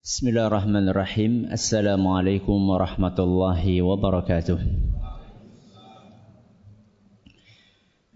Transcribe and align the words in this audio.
بسم 0.00 0.28
الله 0.28 0.46
الرحمن 0.46 0.88
الرحيم 0.88 1.32
السلام 1.52 2.00
عليكم 2.08 2.58
ورحمة 2.72 3.18
الله 3.20 3.82
وبركاته 3.82 4.58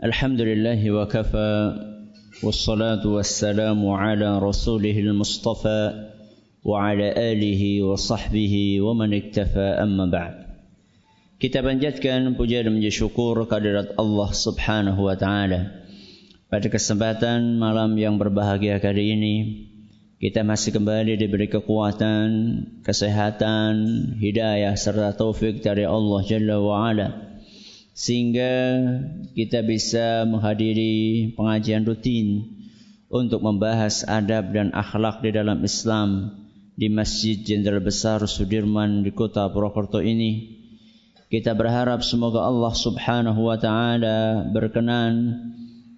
الحمد 0.05 0.41
لله 0.41 0.81
وكفى 0.91 1.53
والصلاة 2.45 3.05
والسلام 3.07 3.81
على 3.89 4.39
رسوله 4.39 4.97
المصطفى 4.99 6.09
وعلى 6.65 7.09
آله 7.33 7.83
وصحبه 7.83 8.81
ومن 8.81 9.11
اكتفى 9.15 9.69
أما 9.85 10.07
بعد 10.09 10.35
Kita 11.37 11.61
panjatkan 11.61 12.33
puja 12.41 12.65
dan 12.65 12.81
puji 12.81 12.97
syukur 12.97 13.45
kehadirat 13.45 13.93
Allah 14.01 14.33
Subhanahu 14.33 15.05
wa 15.05 15.21
taala. 15.21 15.85
Pada 16.49 16.65
kesempatan 16.73 17.61
malam 17.61 17.93
yang 18.01 18.17
berbahagia 18.17 18.81
kali 18.81 19.13
ini, 19.13 19.35
kita 20.25 20.41
masih 20.41 20.73
kembali 20.73 21.21
diberi 21.21 21.53
kekuatan, 21.53 22.29
kesehatan, 22.81 23.77
hidayah 24.17 24.73
serta 24.73 25.13
taufik 25.13 25.61
dari 25.61 25.85
Allah 25.85 26.25
Jalla 26.25 26.57
wa 26.65 26.89
Ala. 26.89 27.09
Sehingga 27.93 28.81
kita 29.37 29.61
bisa 29.69 30.25
menghadiri 30.25 31.29
pengajian 31.37 31.85
rutin 31.85 32.57
untuk 33.13 33.45
membahas 33.45 34.09
adab 34.09 34.49
dan 34.57 34.73
akhlak 34.73 35.21
di 35.21 35.29
dalam 35.29 35.61
Islam 35.61 36.33
di 36.73 36.89
Masjid 36.89 37.45
Jenderal 37.45 37.85
Besar 37.85 38.25
Sudirman 38.25 39.05
di 39.05 39.13
kota 39.13 39.53
Purwokerto 39.53 40.01
ini. 40.01 40.57
Kita 41.29 41.53
berharap 41.53 42.01
semoga 42.01 42.49
Allah 42.49 42.73
Subhanahu 42.73 43.45
wa 43.45 43.61
taala 43.61 44.49
berkenan 44.49 45.13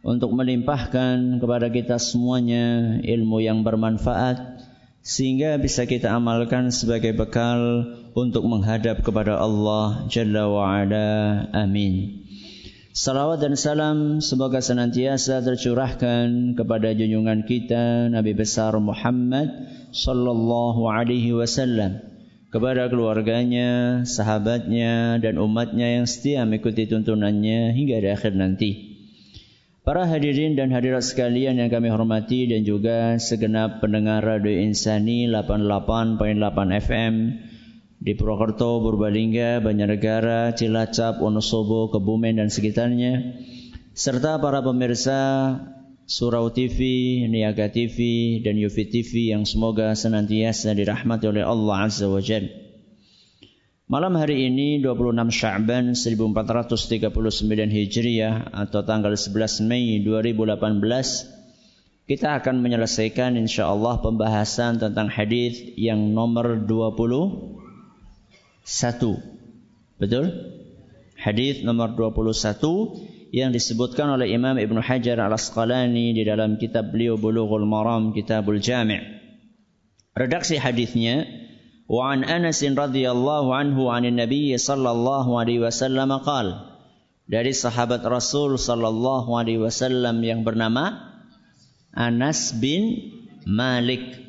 untuk 0.07 0.31
melimpahkan 0.39 1.43
kepada 1.43 1.67
kita 1.67 1.99
semuanya 1.99 2.95
ilmu 3.03 3.43
yang 3.43 3.67
bermanfaat 3.67 4.63
sehingga 5.03 5.59
bisa 5.59 5.83
kita 5.83 6.15
amalkan 6.15 6.71
sebagai 6.71 7.11
bekal 7.11 7.91
untuk 8.15 8.47
menghadap 8.47 9.03
kepada 9.03 9.35
Allah 9.35 10.07
Jalla 10.07 10.47
wa 10.47 10.63
Ala. 10.79 11.11
Amin. 11.51 12.23
Salawat 12.95 13.43
dan 13.43 13.59
salam 13.59 13.99
semoga 14.23 14.63
senantiasa 14.63 15.43
tercurahkan 15.43 16.55
kepada 16.55 16.95
junjungan 16.95 17.43
kita 17.43 18.07
Nabi 18.09 18.33
besar 18.33 18.79
Muhammad 18.79 19.53
sallallahu 19.91 20.87
alaihi 20.87 21.35
wasallam 21.35 21.99
kepada 22.55 22.89
keluarganya, 22.89 24.01
sahabatnya 24.07 25.19
dan 25.19 25.37
umatnya 25.37 25.99
yang 25.99 26.07
setia 26.07 26.47
mengikuti 26.47 26.87
tuntunannya 26.87 27.75
hingga 27.75 28.01
di 28.01 28.09
akhir 28.09 28.33
nanti. 28.39 28.71
Para 29.87 30.03
hadirin 30.03 30.59
dan 30.59 30.75
hadirat 30.75 31.07
sekalian 31.07 31.63
yang 31.63 31.71
kami 31.71 31.95
hormati 31.95 32.51
dan 32.51 32.67
juga 32.67 33.23
segenap 33.23 33.79
pendengar 33.79 34.19
Radio 34.19 34.51
Insani 34.51 35.31
88.8 35.31 36.19
FM 36.83 37.15
di 38.03 38.19
Purwokerto, 38.19 38.83
Purbalingga, 38.83 39.63
Banjarnegara, 39.63 40.59
Cilacap, 40.59 41.23
Wonosobo, 41.23 41.95
Kebumen 41.95 42.43
dan 42.43 42.51
sekitarnya 42.51 43.39
serta 43.95 44.43
para 44.43 44.59
pemirsa 44.59 45.55
Surau 46.03 46.51
TV, 46.51 47.23
Niaga 47.31 47.71
TV 47.71 48.43
dan 48.43 48.59
Yufi 48.59 48.91
TV 48.91 49.39
yang 49.39 49.47
semoga 49.47 49.95
senantiasa 49.95 50.75
dirahmati 50.75 51.31
oleh 51.31 51.47
Allah 51.47 51.87
Azza 51.87 52.11
wa 52.11 52.19
Jalla. 52.19 52.66
Malam 53.87 54.19
hari 54.19 54.51
ini 54.51 54.83
26 54.83 55.31
Sya'ban 55.31 55.95
1439 55.95 57.07
Hijriah 57.71 58.51
atau 58.51 58.83
tanggal 58.83 59.15
11 59.15 59.63
Mei 59.63 60.03
2018 60.03 60.83
kita 62.11 62.35
akan 62.35 62.67
menyelesaikan 62.67 63.39
insyaallah 63.39 64.03
pembahasan 64.03 64.83
tentang 64.83 65.07
hadis 65.07 65.63
yang 65.79 66.19
nomor 66.19 66.67
21. 66.67 67.63
Betul? 70.03 70.27
Hadis 71.15 71.63
nomor 71.63 71.95
21 71.95 73.31
yang 73.31 73.55
disebutkan 73.55 74.19
oleh 74.19 74.35
Imam 74.35 74.59
Ibn 74.59 74.83
Hajar 74.83 75.23
Al-Asqalani 75.23 76.11
di 76.11 76.27
dalam 76.27 76.59
kitab 76.59 76.91
beliau 76.91 77.15
Bulughul 77.23 77.63
Maram 77.63 78.11
Kitabul 78.11 78.59
Jami'. 78.59 78.99
Redaksi 80.19 80.59
hadisnya 80.59 81.46
وعن 81.92 82.24
أنس 82.24 82.64
رضي 82.64 83.04
الله 83.12 83.44
عنه 83.56 83.78
عن 83.92 84.04
النبي 84.06 84.58
صلى 84.58 84.90
الله 84.92 85.26
عليه 85.40 85.60
وسلم 85.60 86.12
قال 86.24 86.72
dari 87.32 87.56
sahabat 87.56 88.04
Rasul 88.04 88.60
sallallahu 88.60 89.32
alaihi 89.40 89.64
wasallam 89.64 90.20
yang 90.20 90.44
bernama 90.44 91.16
Anas 91.96 92.52
bin 92.60 93.12
Malik. 93.48 94.20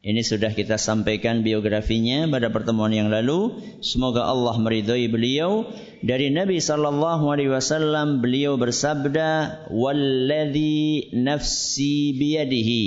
Ini 0.00 0.24
sudah 0.24 0.56
kita 0.56 0.80
sampaikan 0.80 1.44
biografinya 1.44 2.24
pada 2.32 2.48
pertemuan 2.48 2.88
yang 2.96 3.12
lalu. 3.12 3.60
Semoga 3.84 4.24
Allah 4.24 4.56
meridhai 4.56 5.12
beliau. 5.12 5.68
Dari 6.00 6.32
Nabi 6.32 6.56
sallallahu 6.56 7.28
alaihi 7.28 7.52
wasallam 7.52 8.24
beliau 8.24 8.56
bersabda, 8.56 9.68
"Walladzi 9.68 11.12
nafsi 11.20 12.16
biyadihi." 12.16 12.84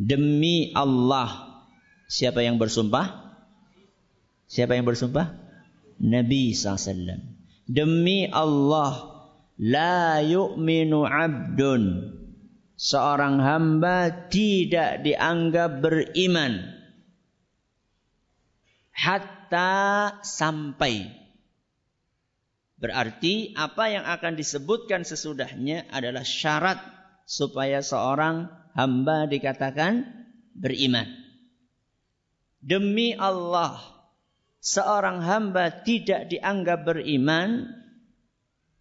Demi 0.00 0.72
Allah 0.72 1.41
Siapa 2.13 2.45
yang 2.45 2.61
bersumpah? 2.61 3.33
Siapa 4.45 4.77
yang 4.77 4.85
bersumpah? 4.85 5.33
Nabi 5.97 6.53
SAW. 6.53 7.17
Demi 7.65 8.29
Allah, 8.29 8.93
la 9.57 10.21
yu'minu 10.21 11.09
abdun. 11.09 12.13
Seorang 12.77 13.41
hamba 13.41 14.29
tidak 14.29 15.01
dianggap 15.01 15.81
beriman. 15.81 16.61
Hatta 18.93 20.21
sampai. 20.21 21.09
Berarti 22.77 23.57
apa 23.57 23.89
yang 23.89 24.05
akan 24.05 24.37
disebutkan 24.37 25.01
sesudahnya 25.01 25.89
adalah 25.89 26.21
syarat 26.21 26.77
supaya 27.25 27.81
seorang 27.81 28.53
hamba 28.77 29.25
dikatakan 29.25 30.05
beriman. 30.53 31.22
Demi 32.63 33.11
Allah, 33.11 33.75
seorang 34.63 35.19
hamba 35.19 35.83
tidak 35.83 36.31
dianggap 36.31 36.87
beriman 36.87 37.67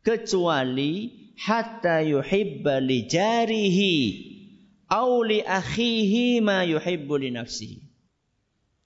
kecuali 0.07 1.11
hatta 1.35 1.99
yuhibba 2.07 2.79
li 2.79 3.11
jarihi 3.11 3.99
au 4.87 5.27
li 5.27 5.43
akhihi 5.43 6.39
ma 6.39 6.63
yuhibbu 6.63 7.15
li 7.27 7.35
nafsihi. 7.35 7.83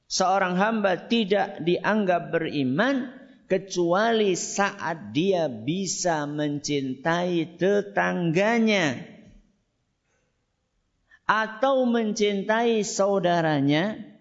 Seorang 0.09 0.57
hamba 0.57 0.97
tidak 1.11 1.61
dianggap 1.61 2.33
beriman 2.33 3.13
kecuali 3.53 4.33
saat 4.33 5.13
dia 5.13 5.53
bisa 5.53 6.25
mencintai 6.25 7.59
tetangganya 7.61 8.97
atau 11.27 11.85
mencintai 11.85 12.87
saudaranya 12.87 14.16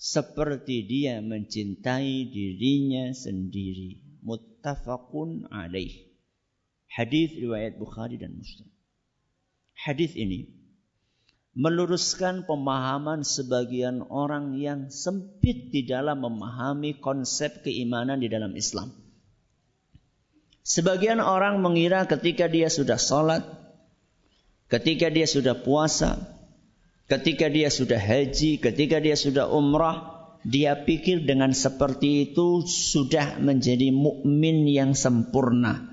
seperti 0.00 0.88
dia 0.88 1.20
mencintai 1.20 2.32
dirinya 2.32 3.12
sendiri. 3.12 4.00
Muttafaqun 4.24 5.52
alaih. 5.52 6.08
Hadis 6.88 7.36
riwayat 7.36 7.76
Bukhari 7.76 8.16
dan 8.16 8.40
Muslim. 8.40 8.72
Hadis 9.76 10.16
ini 10.16 10.48
meluruskan 11.52 12.48
pemahaman 12.48 13.28
sebagian 13.28 14.00
orang 14.08 14.56
yang 14.56 14.88
sempit 14.88 15.68
di 15.68 15.84
dalam 15.84 16.24
memahami 16.24 16.96
konsep 16.96 17.60
keimanan 17.60 18.24
di 18.24 18.32
dalam 18.32 18.56
Islam. 18.56 18.96
Sebagian 20.64 21.20
orang 21.20 21.60
mengira 21.60 22.08
ketika 22.08 22.48
dia 22.48 22.72
sudah 22.72 22.96
sholat, 22.96 23.42
ketika 24.68 25.08
dia 25.12 25.26
sudah 25.28 25.56
puasa, 25.56 26.39
Ketika 27.10 27.50
dia 27.50 27.74
sudah 27.74 27.98
haji, 27.98 28.62
ketika 28.62 29.02
dia 29.02 29.18
sudah 29.18 29.50
umrah, 29.50 30.30
dia 30.46 30.86
pikir 30.86 31.26
dengan 31.26 31.50
seperti 31.50 32.30
itu 32.30 32.62
sudah 32.62 33.42
menjadi 33.42 33.90
mukmin 33.90 34.62
yang 34.70 34.94
sempurna. 34.94 35.90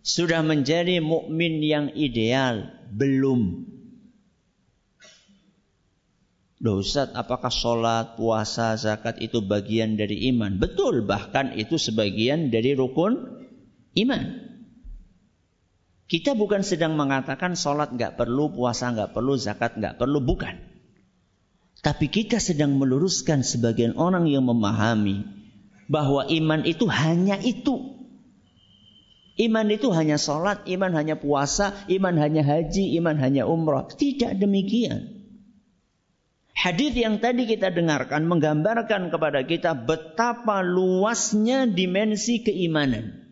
Sudah 0.00 0.40
menjadi 0.40 1.04
mukmin 1.04 1.60
yang 1.60 1.92
ideal, 1.92 2.64
belum. 2.96 3.68
Loh 6.64 6.80
Ustaz, 6.80 7.12
apakah 7.12 7.52
sholat, 7.52 8.16
puasa, 8.16 8.72
zakat 8.80 9.20
itu 9.20 9.44
bagian 9.44 10.00
dari 10.00 10.32
iman? 10.32 10.56
Betul, 10.56 11.04
bahkan 11.04 11.52
itu 11.60 11.76
sebagian 11.76 12.48
dari 12.48 12.72
rukun 12.72 13.20
iman. 14.00 14.45
Kita 16.06 16.38
bukan 16.38 16.62
sedang 16.62 16.94
mengatakan 16.94 17.58
sholat 17.58 17.90
nggak 17.90 18.14
perlu, 18.14 18.54
puasa 18.54 18.94
nggak 18.94 19.10
perlu, 19.10 19.34
zakat 19.34 19.74
nggak 19.74 19.98
perlu, 19.98 20.22
bukan. 20.22 20.54
Tapi 21.82 22.06
kita 22.06 22.38
sedang 22.38 22.78
meluruskan 22.78 23.42
sebagian 23.42 23.98
orang 23.98 24.30
yang 24.30 24.46
memahami 24.46 25.26
bahwa 25.90 26.26
iman 26.30 26.62
itu 26.62 26.86
hanya 26.86 27.38
itu. 27.42 27.98
Iman 29.36 29.68
itu 29.68 29.92
hanya 29.92 30.16
sholat, 30.16 30.64
iman 30.64 30.94
hanya 30.94 31.18
puasa, 31.18 31.74
iman 31.90 32.14
hanya 32.16 32.40
haji, 32.46 32.96
iman 33.02 33.18
hanya 33.20 33.44
umrah. 33.44 33.90
Tidak 33.90 34.38
demikian. 34.38 35.12
Hadis 36.56 36.96
yang 36.96 37.20
tadi 37.20 37.44
kita 37.44 37.68
dengarkan 37.68 38.24
menggambarkan 38.24 39.12
kepada 39.12 39.44
kita 39.44 39.76
betapa 39.76 40.64
luasnya 40.64 41.68
dimensi 41.68 42.40
keimanan. 42.40 43.25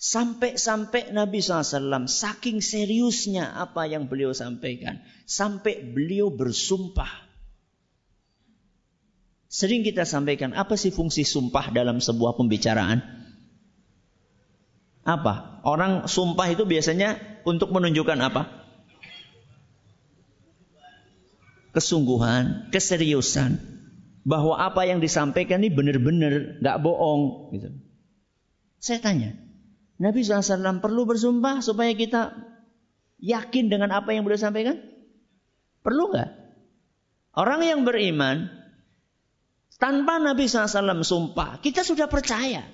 Sampai-sampai 0.00 1.12
Nabi 1.12 1.44
SAW 1.44 2.08
saking 2.08 2.64
seriusnya 2.64 3.52
apa 3.52 3.84
yang 3.84 4.08
beliau 4.08 4.32
sampaikan. 4.32 5.04
Sampai 5.28 5.84
beliau 5.84 6.32
bersumpah. 6.32 7.28
Sering 9.50 9.84
kita 9.84 10.08
sampaikan, 10.08 10.56
apa 10.56 10.80
sih 10.80 10.88
fungsi 10.88 11.26
sumpah 11.28 11.68
dalam 11.74 12.00
sebuah 12.00 12.38
pembicaraan? 12.40 13.04
Apa? 15.04 15.60
Orang 15.68 16.08
sumpah 16.08 16.48
itu 16.48 16.64
biasanya 16.64 17.20
untuk 17.44 17.68
menunjukkan 17.68 18.18
apa? 18.24 18.60
kesungguhan, 21.70 22.70
keseriusan 22.74 23.58
bahwa 24.26 24.58
apa 24.58 24.84
yang 24.86 24.98
disampaikan 24.98 25.62
ini 25.62 25.70
benar-benar 25.72 26.60
nggak 26.60 26.78
bohong. 26.82 27.54
Gitu. 27.56 27.68
Saya 28.82 28.98
tanya, 29.00 29.36
Nabi 30.00 30.24
SAW 30.24 30.80
perlu 30.80 31.04
bersumpah 31.04 31.60
supaya 31.60 31.92
kita 31.92 32.32
yakin 33.20 33.68
dengan 33.68 33.92
apa 33.92 34.16
yang 34.16 34.24
beliau 34.24 34.40
sampaikan? 34.40 34.80
Perlu 35.84 36.08
nggak? 36.08 36.30
Orang 37.36 37.60
yang 37.60 37.84
beriman 37.84 38.48
tanpa 39.76 40.16
Nabi 40.16 40.48
SAW 40.48 41.04
sumpah, 41.04 41.60
kita 41.60 41.84
sudah 41.84 42.08
percaya. 42.08 42.64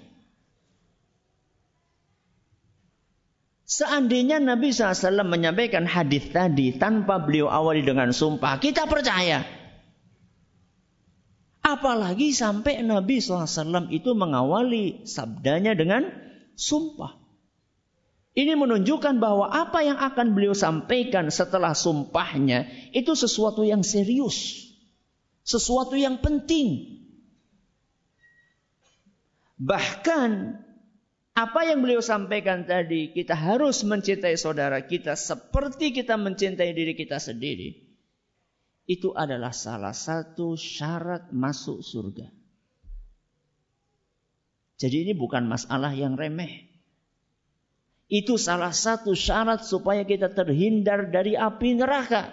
Seandainya 3.67 4.39
Nabi 4.39 4.71
SAW 4.71 5.27
menyampaikan 5.27 5.83
hadis 5.91 6.31
tadi 6.31 6.79
tanpa 6.79 7.19
beliau 7.19 7.51
awali 7.51 7.83
dengan 7.83 8.15
sumpah, 8.15 8.63
kita 8.63 8.87
percaya. 8.87 9.43
Apalagi 11.67 12.31
sampai 12.31 12.87
Nabi 12.87 13.19
SAW 13.19 13.91
itu 13.91 14.15
mengawali 14.15 15.03
sabdanya 15.03 15.75
dengan 15.75 16.26
sumpah. 16.57 17.15
Ini 18.37 18.53
menunjukkan 18.53 19.17
bahwa 19.17 19.49
apa 19.49 19.81
yang 19.81 19.97
akan 19.97 20.37
beliau 20.37 20.53
sampaikan 20.53 21.33
setelah 21.33 21.73
sumpahnya 21.73 22.69
itu 22.93 23.17
sesuatu 23.17 23.65
yang 23.65 23.81
serius. 23.81 24.69
Sesuatu 25.41 25.97
yang 25.97 26.21
penting. 26.21 27.01
Bahkan 29.57 30.61
apa 31.33 31.61
yang 31.65 31.81
beliau 31.81 32.05
sampaikan 32.05 32.69
tadi, 32.69 33.09
kita 33.17 33.33
harus 33.33 33.81
mencintai 33.89 34.37
saudara 34.37 34.85
kita 34.85 35.17
seperti 35.17 35.97
kita 35.97 36.21
mencintai 36.21 36.77
diri 36.77 36.93
kita 36.93 37.17
sendiri. 37.17 37.73
Itu 38.85 39.17
adalah 39.17 39.57
salah 39.57 39.97
satu 39.97 40.61
syarat 40.61 41.33
masuk 41.33 41.81
surga. 41.81 42.36
Jadi 44.77 45.09
ini 45.09 45.13
bukan 45.17 45.49
masalah 45.49 45.97
yang 45.97 46.21
remeh. 46.21 46.69
Itu 48.07 48.39
salah 48.39 48.71
satu 48.71 49.17
syarat 49.17 49.67
supaya 49.67 50.07
kita 50.07 50.31
terhindar 50.31 51.11
dari 51.11 51.35
api 51.35 51.81
neraka. 51.81 52.31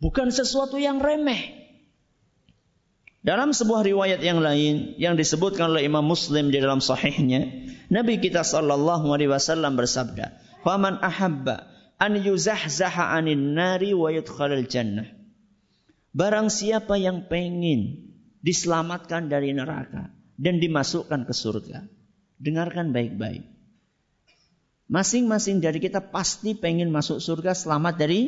Bukan 0.00 0.32
sesuatu 0.32 0.78
yang 0.80 1.02
remeh. 1.02 1.66
Dalam 3.26 3.50
sebuah 3.50 3.82
riwayat 3.82 4.22
yang 4.22 4.38
lain 4.38 4.94
yang 5.02 5.18
disebutkan 5.18 5.74
oleh 5.74 5.82
Imam 5.82 6.06
Muslim 6.06 6.54
di 6.54 6.62
dalam 6.62 6.78
sahihnya, 6.78 7.50
Nabi 7.90 8.22
kita 8.22 8.46
sallallahu 8.46 9.10
alaihi 9.10 9.34
wasallam 9.34 9.74
bersabda, 9.74 10.38
"Faman 10.62 11.02
ahabba 11.02 11.66
an 11.98 12.22
yuzahzaha 12.22 13.18
'anil 13.18 13.42
nari 13.42 13.90
wa 13.90 14.14
yudkhalal 14.14 14.70
jannah." 14.70 15.10
Barang 16.14 16.48
siapa 16.48 16.94
yang 16.96 17.26
pengen 17.26 18.14
diselamatkan 18.46 19.26
dari 19.26 19.50
neraka 19.50 20.15
dan 20.36 20.60
dimasukkan 20.60 21.24
ke 21.24 21.34
surga. 21.34 21.84
Dengarkan 22.36 22.92
baik-baik. 22.92 23.44
Masing-masing 24.86 25.58
dari 25.58 25.82
kita 25.82 25.98
pasti 26.14 26.54
pengen 26.54 26.94
masuk 26.94 27.18
surga 27.18 27.58
selamat 27.58 27.94
dari 27.98 28.20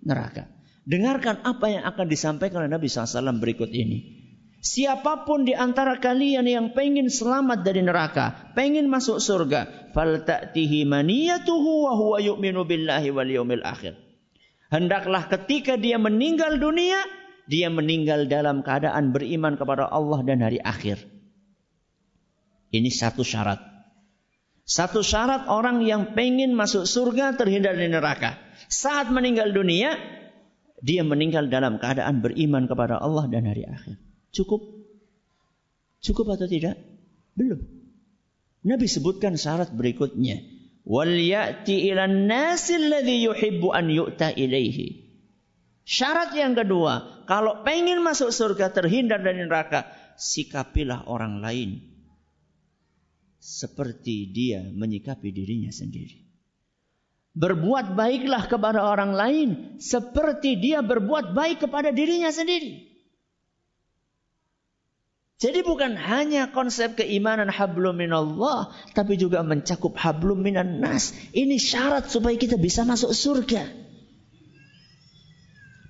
neraka. 0.00 0.48
Dengarkan 0.86 1.44
apa 1.44 1.66
yang 1.68 1.84
akan 1.84 2.06
disampaikan 2.06 2.64
oleh 2.64 2.72
Nabi 2.72 2.86
SAW 2.88 3.36
berikut 3.42 3.68
ini. 3.74 4.16
Siapa 4.62 5.28
pun 5.28 5.44
di 5.44 5.52
antara 5.52 6.00
kalian 6.00 6.46
yang 6.48 6.66
pengen 6.72 7.12
selamat 7.12 7.62
dari 7.62 7.84
neraka, 7.84 8.50
pengen 8.56 8.88
masuk 8.88 9.20
surga, 9.20 9.92
falta'tihi 9.92 10.88
maniyatuhu 10.88 11.86
wa 11.86 11.92
huwa 11.94 12.18
yu'minu 12.18 12.64
billahi 12.64 13.12
wal 13.12 13.28
yawmil 13.28 13.62
akhir. 13.62 13.94
Hendaklah 14.72 15.30
ketika 15.30 15.78
dia 15.78 16.00
meninggal 16.02 16.58
dunia, 16.58 16.98
dia 17.46 17.70
meninggal 17.70 18.26
dalam 18.26 18.66
keadaan 18.66 19.14
beriman 19.14 19.54
kepada 19.54 19.86
Allah 19.86 20.26
dan 20.26 20.42
hari 20.42 20.58
akhir. 20.58 20.98
Ini 22.76 22.92
satu 22.92 23.24
syarat. 23.24 23.56
Satu 24.66 25.00
syarat 25.00 25.48
orang 25.48 25.80
yang 25.80 26.12
pengen 26.12 26.52
masuk 26.52 26.84
surga 26.84 27.38
terhindar 27.40 27.78
dari 27.78 27.88
neraka. 27.88 28.36
Saat 28.68 29.08
meninggal 29.14 29.54
dunia, 29.56 29.96
dia 30.82 31.06
meninggal 31.06 31.48
dalam 31.48 31.80
keadaan 31.80 32.20
beriman 32.20 32.68
kepada 32.68 33.00
Allah 33.00 33.30
dan 33.32 33.48
hari 33.48 33.64
akhir. 33.64 33.96
Cukup? 34.34 34.60
Cukup 36.04 36.36
atau 36.36 36.44
tidak? 36.44 36.76
Belum. 37.32 37.62
Nabi 38.66 38.90
sebutkan 38.90 39.38
syarat 39.40 39.72
berikutnya. 39.72 40.42
Wal 40.84 41.14
ilan 41.16 42.28
nasil 42.28 42.90
yuhibbu 43.06 43.72
an 43.72 43.86
yu'ta 43.88 44.34
ilaihi. 44.34 45.06
Syarat 45.86 46.34
yang 46.34 46.58
kedua, 46.58 47.24
kalau 47.30 47.62
pengen 47.62 48.02
masuk 48.02 48.34
surga 48.34 48.74
terhindar 48.74 49.22
dari 49.22 49.46
neraka, 49.46 49.86
sikapilah 50.18 51.06
orang 51.06 51.38
lain 51.38 51.95
seperti 53.46 54.26
dia 54.34 54.66
menyikapi 54.74 55.30
dirinya 55.30 55.70
sendiri. 55.70 56.26
Berbuat 57.38 57.94
baiklah 57.94 58.50
kepada 58.50 58.82
orang 58.82 59.14
lain 59.14 59.48
seperti 59.78 60.58
dia 60.58 60.82
berbuat 60.82 61.30
baik 61.30 61.62
kepada 61.68 61.94
dirinya 61.94 62.34
sendiri. 62.34 62.90
Jadi 65.36 65.60
bukan 65.62 66.00
hanya 66.00 66.48
konsep 66.48 66.96
keimanan 66.96 67.52
hablum 67.52 68.00
minallah, 68.00 68.72
tapi 68.96 69.20
juga 69.20 69.44
mencakup 69.44 69.92
hablum 70.00 70.40
minan 70.40 70.80
nas. 70.80 71.12
Ini 71.36 71.60
syarat 71.60 72.08
supaya 72.08 72.34
kita 72.40 72.56
bisa 72.56 72.88
masuk 72.88 73.12
surga. 73.12 73.68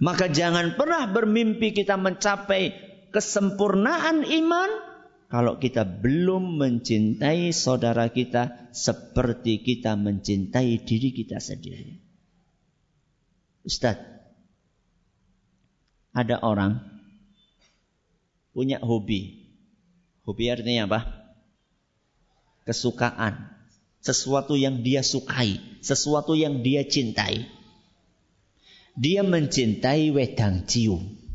Maka 0.03 0.29
jangan 0.29 0.75
pernah 0.75 1.09
bermimpi 1.09 1.73
kita 1.73 1.95
mencapai 1.95 2.75
kesempurnaan 3.15 4.27
iman 4.27 4.96
kalau 5.27 5.59
kita 5.59 5.83
belum 5.83 6.55
mencintai 6.63 7.51
saudara 7.51 8.07
kita 8.15 8.71
seperti 8.71 9.59
kita 9.59 9.99
mencintai 9.99 10.87
diri 10.87 11.11
kita 11.11 11.43
sendiri. 11.43 11.99
Ustaz, 13.67 13.99
ada 16.15 16.39
orang 16.47 16.79
punya 18.55 18.79
hobi. 18.79 19.51
Hobi 20.23 20.45
artinya 20.47 20.87
apa? 20.87 21.01
Kesukaan. 22.63 23.51
Sesuatu 23.99 24.55
yang 24.55 24.87
dia 24.87 25.03
sukai. 25.03 25.59
Sesuatu 25.83 26.39
yang 26.39 26.63
dia 26.63 26.87
cintai. 26.87 27.51
Dia 28.95 29.27
mencintai 29.27 30.15
wedang 30.15 30.63
cium. 30.71 31.26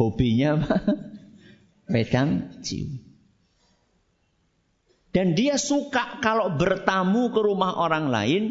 Hobinya 0.00 0.56
apa? 0.56 0.74
Wedang 1.92 2.56
cium. 2.64 2.96
Dan 5.12 5.36
dia 5.36 5.60
suka 5.60 6.22
kalau 6.24 6.56
bertamu 6.56 7.34
ke 7.34 7.40
rumah 7.42 7.76
orang 7.76 8.08
lain, 8.08 8.42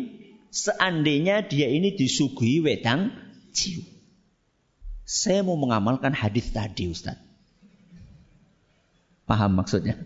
seandainya 0.52 1.42
dia 1.48 1.72
ini 1.72 1.96
disuguhi 1.96 2.60
wedang 2.60 3.16
cium. 3.56 3.88
Saya 5.08 5.40
mau 5.42 5.56
mengamalkan 5.56 6.12
hadis 6.12 6.52
tadi 6.52 6.92
Ustaz. 6.92 7.16
Paham 9.24 9.56
maksudnya? 9.56 10.04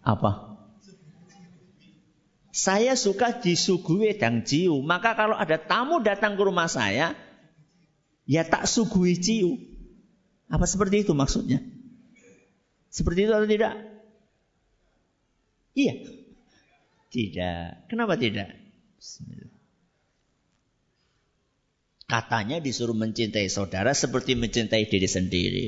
Apa? 0.00 0.56
Saya 2.48 2.96
suka 2.96 3.36
disuguhi 3.36 4.08
wedang 4.16 4.40
ciu. 4.48 4.80
Maka 4.80 5.12
kalau 5.12 5.36
ada 5.36 5.60
tamu 5.60 6.00
datang 6.00 6.32
ke 6.32 6.42
rumah 6.48 6.66
saya, 6.66 7.12
ya 8.24 8.40
tak 8.48 8.64
suguhi 8.64 9.20
ciu. 9.20 9.67
Apa 10.48 10.64
seperti 10.64 11.04
itu 11.04 11.12
maksudnya? 11.12 11.60
Seperti 12.88 13.28
itu 13.28 13.32
atau 13.36 13.44
tidak? 13.44 13.72
Iya. 15.76 15.94
Tidak. 17.08 17.88
Kenapa 17.88 18.16
tidak? 18.16 18.52
Bismillah. 18.96 19.56
Katanya 22.08 22.56
disuruh 22.56 22.96
mencintai 22.96 23.52
saudara 23.52 23.92
seperti 23.92 24.32
mencintai 24.32 24.88
diri 24.88 25.04
sendiri. 25.04 25.66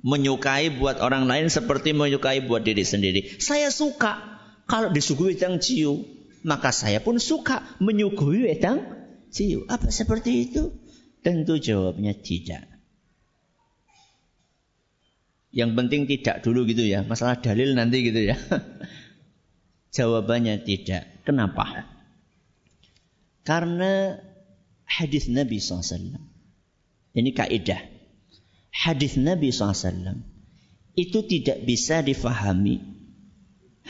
Menyukai 0.00 0.72
buat 0.72 1.04
orang 1.04 1.28
lain 1.28 1.52
seperti 1.52 1.92
menyukai 1.92 2.48
buat 2.48 2.64
diri 2.64 2.80
sendiri. 2.80 3.36
Saya 3.36 3.68
suka 3.68 4.40
kalau 4.64 4.88
disuguhi 4.88 5.36
yang 5.36 5.60
ciu. 5.60 6.16
maka 6.46 6.70
saya 6.70 7.02
pun 7.02 7.18
suka 7.18 7.66
menyuguhi 7.82 8.46
wedang 8.46 8.86
ciu. 9.28 9.66
Apa 9.66 9.90
seperti 9.90 10.48
itu? 10.48 10.70
Tentu 11.20 11.58
jawabnya 11.58 12.14
tidak. 12.14 12.77
Yang 15.58 15.70
penting 15.74 16.06
tidak 16.06 16.46
dulu 16.46 16.62
gitu 16.70 16.86
ya. 16.86 17.02
Masalah 17.02 17.42
dalil 17.42 17.74
nanti 17.74 18.06
gitu 18.06 18.30
ya. 18.30 18.38
Jawabannya 19.98 20.62
tidak. 20.62 21.26
Kenapa? 21.26 21.90
Karena 23.42 24.22
hadis 24.86 25.26
Nabi 25.26 25.58
SAW. 25.58 26.14
Ini 27.10 27.30
kaidah. 27.34 27.82
Hadis 28.70 29.18
Nabi 29.18 29.50
SAW 29.50 30.22
itu 30.94 31.26
tidak 31.26 31.66
bisa 31.66 32.06
difahami 32.06 32.78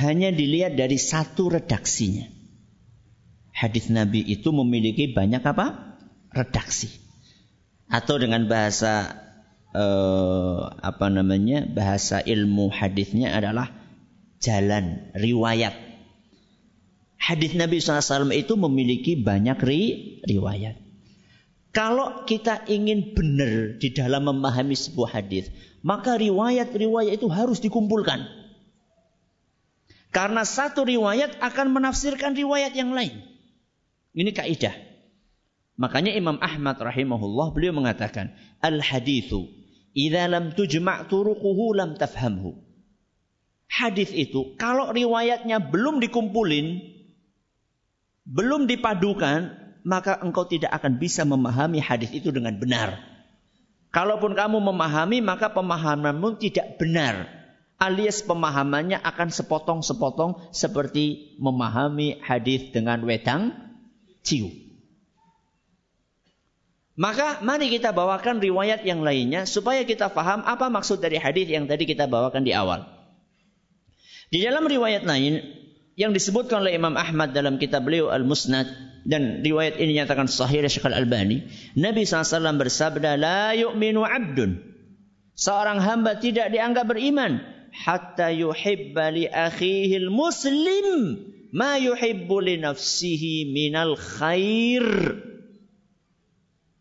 hanya 0.01 0.33
dilihat 0.33 0.73
dari 0.73 0.97
satu 0.97 1.53
redaksinya. 1.53 2.33
Hadis 3.53 3.93
Nabi 3.93 4.25
itu 4.25 4.55
memiliki 4.57 5.13
banyak 5.13 5.45
apa? 5.45 5.99
Redaksi. 6.33 6.89
Atau 7.93 8.17
dengan 8.17 8.49
bahasa 8.49 9.28
eh, 9.75 10.61
apa 10.71 11.07
namanya? 11.13 11.67
Bahasa 11.69 12.23
ilmu 12.23 12.73
hadisnya 12.73 13.35
adalah 13.35 13.73
jalan 14.41 15.13
riwayat. 15.13 15.75
Hadis 17.19 17.53
Nabi 17.59 17.83
SAW 17.83 18.31
itu 18.33 18.55
memiliki 18.55 19.19
banyak 19.19 19.59
ri, 19.61 19.81
riwayat. 20.25 20.79
Kalau 21.75 22.25
kita 22.25 22.65
ingin 22.65 23.13
benar 23.13 23.77
di 23.77 23.93
dalam 23.93 24.25
memahami 24.25 24.73
sebuah 24.73 25.21
hadis, 25.21 25.53
maka 25.85 26.17
riwayat-riwayat 26.17 27.21
itu 27.21 27.29
harus 27.29 27.61
dikumpulkan. 27.61 28.25
Karena 30.09 30.49
satu 30.49 30.89
riwayat 30.89 31.37
akan 31.45 31.77
menafsirkan 31.77 32.33
riwayat 32.33 32.73
yang 32.73 32.97
lain. 32.97 33.21
Ini 34.17 34.33
kaidah. 34.33 34.73
Makanya 35.79 36.17
Imam 36.17 36.41
Ahmad 36.41 36.81
rahimahullah 36.81 37.53
beliau 37.53 37.77
mengatakan, 37.77 38.35
al 38.65 38.81
hadithu 38.81 39.58
idza 39.99 40.31
lam 40.31 40.55
tujma' 40.55 41.11
turuquhu 41.11 41.75
lam 41.75 41.99
tafhamhu. 41.99 42.55
Hadis 43.67 44.15
itu 44.15 44.55
kalau 44.55 44.95
riwayatnya 44.95 45.59
belum 45.59 45.99
dikumpulin, 45.99 46.79
belum 48.23 48.71
dipadukan, 48.71 49.59
maka 49.83 50.23
engkau 50.23 50.47
tidak 50.47 50.71
akan 50.79 51.03
bisa 51.03 51.27
memahami 51.27 51.83
hadis 51.83 52.15
itu 52.15 52.31
dengan 52.31 52.57
benar. 52.57 53.03
Kalaupun 53.89 54.37
kamu 54.37 54.61
memahami, 54.61 55.25
maka 55.25 55.51
pemahamanmu 55.51 56.37
tidak 56.39 56.77
benar. 56.77 57.29
Alias 57.79 58.27
pemahamannya 58.27 59.01
akan 59.01 59.29
sepotong-sepotong 59.33 60.53
seperti 60.53 61.39
memahami 61.41 62.21
hadis 62.21 62.69
dengan 62.75 63.01
wedang 63.07 63.55
ciu. 64.27 64.68
Maka 66.99 67.39
mari 67.47 67.71
kita 67.71 67.95
bawakan 67.95 68.43
riwayat 68.43 68.83
yang 68.83 69.07
lainnya 69.07 69.47
supaya 69.47 69.87
kita 69.87 70.11
paham 70.11 70.43
apa 70.43 70.67
maksud 70.67 70.99
dari 70.99 71.15
hadis 71.15 71.47
yang 71.47 71.71
tadi 71.71 71.87
kita 71.87 72.11
bawakan 72.11 72.43
di 72.43 72.51
awal. 72.51 72.91
Di 74.35 74.43
dalam 74.43 74.67
riwayat 74.67 75.07
lain 75.07 75.39
yang 75.95 76.11
disebutkan 76.11 76.67
oleh 76.67 76.75
Imam 76.75 76.99
Ahmad 76.99 77.31
dalam 77.31 77.63
kitab 77.63 77.87
beliau 77.87 78.11
Al-Musnad 78.11 78.67
dan 79.07 79.47
riwayat 79.47 79.79
ini 79.79 80.03
nyatakan 80.03 80.27
sahih 80.27 80.59
oleh 80.59 80.71
Syekh 80.71 80.91
Al-Albani, 80.91 81.47
Nabi 81.79 82.03
SAW 82.03 82.59
bersabda, 82.59 83.15
"La 83.15 83.55
yu'minu 83.55 84.03
'abdun." 84.03 84.59
Seorang 85.39 85.79
hamba 85.79 86.19
tidak 86.19 86.51
dianggap 86.51 86.91
beriman 86.91 87.39
hatta 87.71 88.35
yuhibba 88.35 89.15
li 89.15 89.31
akhihi 89.31 90.11
muslim 90.11 90.87
ma 91.55 91.79
yuhibbu 91.79 92.37
li 92.43 92.59
nafsihi 92.59 93.55
minal 93.55 93.95
khair. 93.95 94.83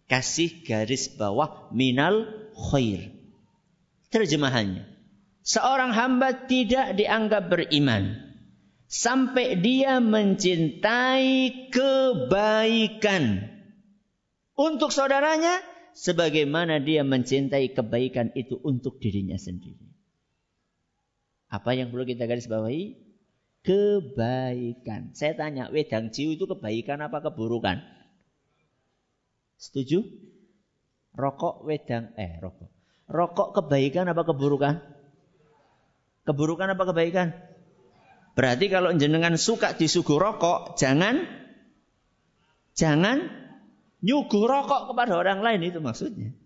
Kasih 0.07 0.63
garis 0.63 1.11
bawah 1.11 1.67
minal 1.75 2.31
khair. 2.55 3.11
Terjemahannya. 4.07 4.87
Seorang 5.43 5.91
hamba 5.91 6.47
tidak 6.47 6.95
dianggap 6.95 7.51
beriman. 7.51 8.15
Sampai 8.87 9.59
dia 9.59 9.99
mencintai 9.99 11.67
kebaikan. 11.75 13.51
Untuk 14.55 14.95
saudaranya. 14.95 15.59
Sebagaimana 15.97 16.79
dia 16.79 17.03
mencintai 17.03 17.75
kebaikan 17.75 18.31
itu 18.37 18.61
untuk 18.63 19.01
dirinya 19.03 19.35
sendiri. 19.35 19.91
Apa 21.51 21.73
yang 21.73 21.89
perlu 21.89 22.07
kita 22.07 22.29
garis 22.29 22.47
bawahi? 22.47 22.95
Kebaikan. 23.65 25.17
Saya 25.17 25.33
tanya, 25.35 25.67
wedang 25.73 26.13
ciu 26.13 26.31
itu 26.37 26.47
kebaikan 26.47 27.01
apa 27.03 27.19
keburukan? 27.19 27.97
Setuju? 29.57 30.05
Rokok 31.17 31.65
wedang 31.65 32.13
eh 32.13 32.37
rokok. 32.37 32.69
Rokok 33.09 33.49
kebaikan 33.57 34.05
apa 34.05 34.21
keburukan? 34.21 34.77
Keburukan 36.29 36.77
apa 36.77 36.83
kebaikan? 36.85 37.33
Berarti 38.37 38.69
kalau 38.69 38.93
jenengan 38.93 39.33
suka 39.33 39.73
disuguh 39.73 40.21
rokok, 40.21 40.77
jangan 40.77 41.25
jangan 42.77 43.33
nyuguh 44.05 44.45
rokok 44.45 44.93
kepada 44.93 45.17
orang 45.17 45.41
lain 45.41 45.65
itu 45.65 45.81
maksudnya. 45.81 46.37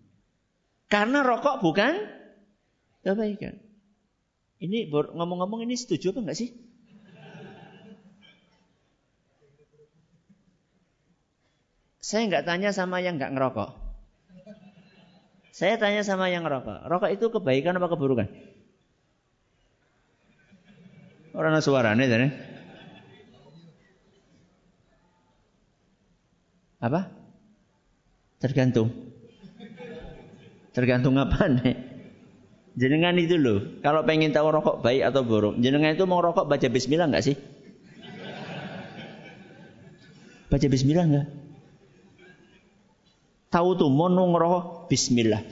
Karena 0.88 1.20
rokok 1.20 1.60
bukan 1.60 1.92
kebaikan. 3.04 3.60
Ini 4.62 4.88
ngomong-ngomong 4.88 5.68
ini 5.68 5.76
setuju 5.76 6.16
apa 6.16 6.24
enggak 6.24 6.38
sih? 6.38 6.71
Saya 12.02 12.26
nggak 12.26 12.44
tanya 12.50 12.74
sama 12.74 12.98
yang 12.98 13.14
nggak 13.14 13.30
ngerokok. 13.30 13.70
Saya 15.54 15.78
tanya 15.78 16.02
sama 16.02 16.26
yang 16.34 16.42
ngerokok. 16.42 16.90
Rokok 16.90 17.10
itu 17.14 17.30
kebaikan 17.30 17.78
apa 17.78 17.86
keburukan? 17.86 18.26
Orang 21.32 21.54
suaranya 21.62 22.04
tadi. 22.10 22.28
Apa? 26.82 27.06
Tergantung. 28.42 28.90
Tergantung 30.74 31.14
apa 31.22 31.46
nih? 31.46 31.78
Jenengan 32.74 33.14
itu 33.20 33.36
loh, 33.38 33.78
kalau 33.84 34.02
pengen 34.02 34.32
tahu 34.32 34.48
rokok 34.48 34.80
baik 34.80 35.04
atau 35.04 35.22
buruk, 35.22 35.60
jenengan 35.60 35.92
itu 35.92 36.08
mau 36.08 36.24
rokok 36.24 36.48
baca 36.48 36.66
bismillah 36.72 37.06
nggak 37.06 37.22
sih? 37.22 37.36
Baca 40.48 40.66
bismillah 40.66 41.04
nggak? 41.04 41.41
Tahu 43.52 43.68
tuh 43.76 43.92
mau 43.92 44.08
ngerokok 44.08 44.88
bismillah. 44.88 45.44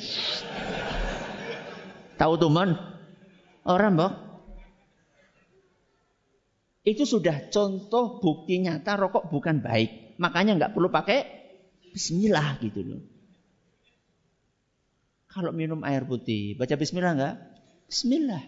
Tahu 2.17 2.33
tuh 2.41 2.49
mon? 2.49 2.73
Orang 3.69 4.01
boh. 4.01 4.13
Itu 6.81 7.05
sudah 7.05 7.53
contoh 7.53 8.25
bukti 8.25 8.57
nyata 8.65 8.97
rokok 8.97 9.29
bukan 9.29 9.61
baik. 9.61 10.17
Makanya 10.17 10.57
nggak 10.57 10.73
perlu 10.73 10.89
pakai 10.89 11.29
bismillah 11.93 12.57
gitu 12.65 12.81
loh. 12.81 13.05
Kalau 15.29 15.53
minum 15.53 15.85
air 15.85 16.03
putih, 16.09 16.57
baca 16.57 16.75
bismillah 16.81 17.13
enggak? 17.15 17.37
Bismillah. 17.87 18.43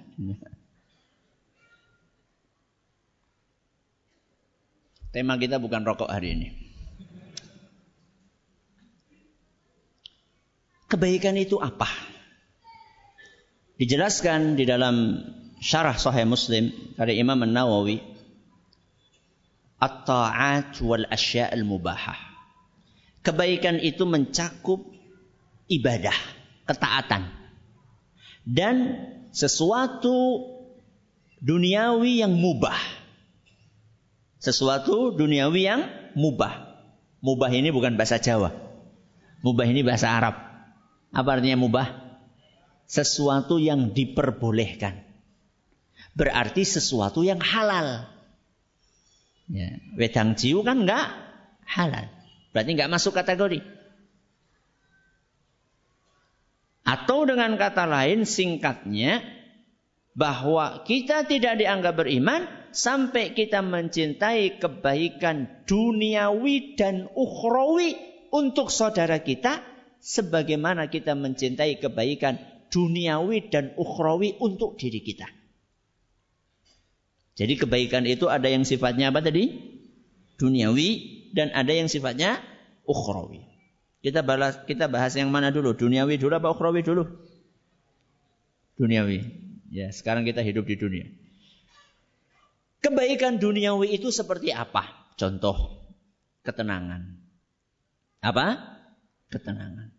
Tema 5.13 5.37
kita 5.37 5.61
bukan 5.61 5.85
rokok 5.85 6.09
hari 6.09 6.41
ini. 6.41 6.62
Kebaikan 10.93 11.41
itu 11.41 11.57
apa? 11.57 11.89
Dijelaskan 13.81 14.61
di 14.61 14.69
dalam 14.69 15.25
syarah 15.57 15.97
Sahih 15.97 16.29
Muslim 16.29 16.69
dari 17.01 17.17
Imam 17.17 17.41
An-Nawawi 17.41 17.97
at-ta'at 19.81 20.77
wal 20.85 21.09
asya'al 21.09 21.65
mubahah. 21.65 22.21
Kebaikan 23.25 23.81
itu 23.81 24.05
mencakup 24.05 24.85
ibadah 25.73 26.13
ketaatan. 26.69 27.25
Dan 28.45 29.01
sesuatu 29.33 30.45
duniawi 31.41 32.21
yang 32.21 32.37
mubah. 32.37 32.77
Sesuatu 34.45 35.17
duniawi 35.17 35.63
yang 35.65 35.89
mubah. 36.21 36.85
Mubah 37.25 37.49
ini 37.49 37.73
bukan 37.73 37.97
bahasa 37.97 38.21
Jawa. 38.21 38.53
Mubah 39.41 39.65
ini 39.65 39.81
bahasa 39.81 40.13
Arab. 40.13 40.52
Apa 41.13 41.39
artinya 41.39 41.61
mubah? 41.61 41.89
Sesuatu 42.89 43.61
yang 43.61 43.93
diperbolehkan. 43.93 45.05
Berarti 46.17 46.65
sesuatu 46.65 47.21
yang 47.25 47.41
halal. 47.41 48.09
Ya, 49.49 49.77
wedang 49.97 50.33
jiu 50.37 50.65
kan 50.65 50.89
enggak 50.89 51.13
halal. 51.69 52.09
Berarti 52.53 52.71
enggak 52.73 52.93
masuk 52.93 53.13
kategori. 53.17 53.61
Atau 56.83 57.25
dengan 57.29 57.57
kata 57.57 57.89
lain 57.89 58.25
singkatnya 58.29 59.25
bahwa 60.13 60.85
kita 60.85 61.25
tidak 61.25 61.57
dianggap 61.57 61.97
beriman 61.97 62.45
sampai 62.73 63.33
kita 63.33 63.65
mencintai 63.65 64.61
kebaikan 64.61 65.65
duniawi 65.65 66.77
dan 66.77 67.09
ukhrawi 67.17 67.97
untuk 68.33 68.69
saudara 68.69 69.21
kita 69.21 69.72
sebagaimana 70.03 70.91
kita 70.91 71.15
mencintai 71.15 71.79
kebaikan 71.79 72.43
duniawi 72.75 73.49
dan 73.49 73.71
ukhrawi 73.79 74.35
untuk 74.43 74.75
diri 74.75 74.99
kita. 74.99 75.31
Jadi 77.39 77.55
kebaikan 77.57 78.05
itu 78.05 78.29
ada 78.29 78.51
yang 78.51 78.67
sifatnya 78.67 79.15
apa 79.15 79.25
tadi? 79.25 79.49
Duniawi 80.37 80.89
dan 81.33 81.55
ada 81.55 81.73
yang 81.73 81.87
sifatnya 81.89 82.43
ukhrawi. 82.85 83.47
Kita 84.03 84.27
bahas 84.27 84.67
kita 84.67 84.91
bahas 84.91 85.15
yang 85.15 85.31
mana 85.31 85.55
dulu? 85.55 85.73
Duniawi 85.73 86.19
dulu 86.19 86.35
apa 86.35 86.51
ukhrawi 86.51 86.83
dulu? 86.83 87.07
Duniawi. 88.77 89.23
Ya, 89.73 89.89
sekarang 89.89 90.29
kita 90.29 90.45
hidup 90.45 90.69
di 90.69 90.77
dunia. 90.77 91.07
Kebaikan 92.83 93.39
duniawi 93.39 93.95
itu 93.95 94.11
seperti 94.11 94.51
apa? 94.51 95.15
Contoh, 95.15 95.87
ketenangan. 96.43 97.15
Apa? 98.21 98.59
Ketenangan. 99.31 99.92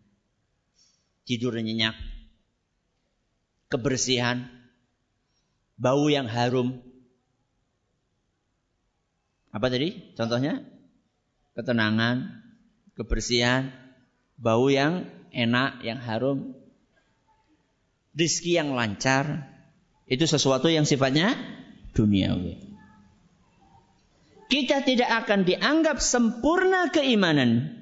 Tidur 1.24 1.56
nyenyak. 1.56 1.96
Kebersihan. 3.72 4.48
Bau 5.74 6.06
yang 6.06 6.30
harum. 6.30 6.78
Apa 9.50 9.66
tadi? 9.72 10.14
Contohnya? 10.14 10.62
Ketenangan, 11.54 12.44
kebersihan, 12.98 13.70
bau 14.34 14.66
yang 14.66 15.06
enak, 15.30 15.86
yang 15.86 16.02
harum, 16.02 16.58
rizki 18.10 18.58
yang 18.58 18.74
lancar, 18.74 19.54
itu 20.04 20.24
sesuatu 20.28 20.68
yang 20.68 20.84
sifatnya 20.84 21.32
duniawi 21.96 22.60
kita 24.52 24.84
tidak 24.84 25.10
akan 25.24 25.48
dianggap 25.48 25.98
sempurna 25.98 26.92
keimanan 26.92 27.80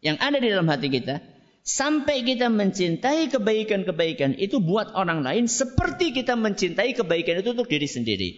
yang 0.00 0.16
ada 0.22 0.38
di 0.38 0.48
dalam 0.48 0.70
hati 0.70 0.88
kita 0.88 1.18
sampai 1.64 2.20
kita 2.22 2.52
mencintai 2.52 3.32
kebaikan-kebaikan 3.32 4.36
itu 4.36 4.60
buat 4.60 4.92
orang 4.92 5.24
lain 5.24 5.44
seperti 5.48 6.12
kita 6.12 6.36
mencintai 6.36 6.92
kebaikan 6.92 7.40
itu 7.40 7.56
untuk 7.56 7.72
diri 7.72 7.88
sendiri. 7.88 8.30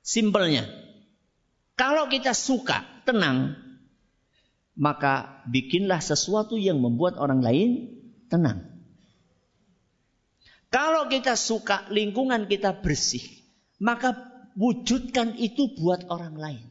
Simpelnya, 0.00 0.64
kalau 1.74 2.06
kita 2.06 2.32
suka 2.32 2.86
tenang, 3.02 3.58
maka 4.78 5.44
bikinlah 5.50 6.00
sesuatu 6.00 6.56
yang 6.56 6.78
membuat 6.80 7.18
orang 7.18 7.42
lain 7.42 7.68
tenang. 8.30 8.64
Kalau 10.70 11.10
kita 11.10 11.34
suka 11.34 11.90
lingkungan 11.90 12.46
kita 12.46 12.78
bersih, 12.78 13.26
maka 13.82 14.14
wujudkan 14.54 15.34
itu 15.34 15.74
buat 15.74 16.06
orang 16.06 16.38
lain. 16.38 16.69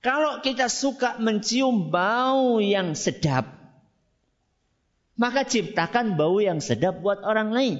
Kalau 0.00 0.40
kita 0.40 0.72
suka 0.72 1.20
mencium 1.20 1.92
bau 1.92 2.56
yang 2.56 2.96
sedap, 2.96 3.52
maka 5.20 5.44
ciptakan 5.44 6.16
bau 6.16 6.40
yang 6.40 6.64
sedap 6.64 7.04
buat 7.04 7.20
orang 7.20 7.52
lain. 7.52 7.76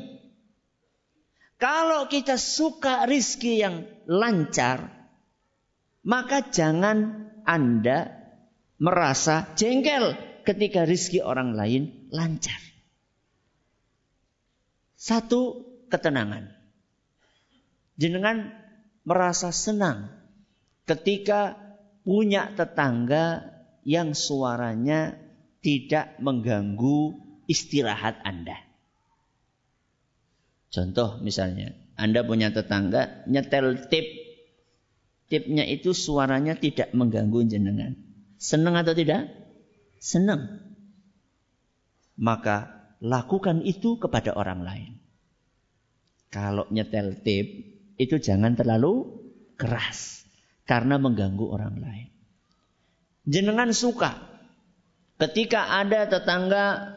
Kalau 1.56 2.08
kita 2.12 2.36
suka 2.36 3.08
rizki 3.08 3.64
yang 3.64 3.88
lancar, 4.04 4.92
maka 6.04 6.44
jangan 6.48 7.28
Anda 7.48 8.12
merasa 8.76 9.56
jengkel 9.56 10.16
ketika 10.44 10.84
rizki 10.84 11.24
orang 11.24 11.56
lain 11.56 12.08
lancar. 12.12 12.56
Satu, 15.00 15.64
ketenangan. 15.88 16.52
Jenengan 17.96 18.52
merasa 19.04 19.52
senang 19.52 20.12
ketika 20.84 21.69
punya 22.10 22.50
tetangga 22.58 23.54
yang 23.86 24.18
suaranya 24.18 25.14
tidak 25.62 26.18
mengganggu 26.18 27.14
istirahat 27.46 28.18
Anda. 28.26 28.58
Contoh 30.74 31.22
misalnya, 31.22 31.70
Anda 31.94 32.26
punya 32.26 32.50
tetangga 32.50 33.22
nyetel 33.30 33.86
tip. 33.86 34.02
Tipnya 35.30 35.62
itu 35.62 35.94
suaranya 35.94 36.58
tidak 36.58 36.90
mengganggu 36.90 37.46
jenengan. 37.46 37.94
Senang 38.42 38.74
atau 38.74 38.90
tidak? 38.90 39.30
Senang. 40.02 40.66
Maka 42.18 42.90
lakukan 42.98 43.62
itu 43.62 44.02
kepada 44.02 44.34
orang 44.34 44.66
lain. 44.66 44.92
Kalau 46.34 46.66
nyetel 46.74 47.22
tip, 47.22 47.46
itu 48.02 48.18
jangan 48.18 48.58
terlalu 48.58 49.06
keras 49.54 50.19
karena 50.70 51.02
mengganggu 51.02 51.50
orang 51.50 51.82
lain. 51.82 52.08
Jenengan 53.26 53.74
suka 53.74 54.14
ketika 55.18 55.82
ada 55.82 56.06
tetangga 56.06 56.94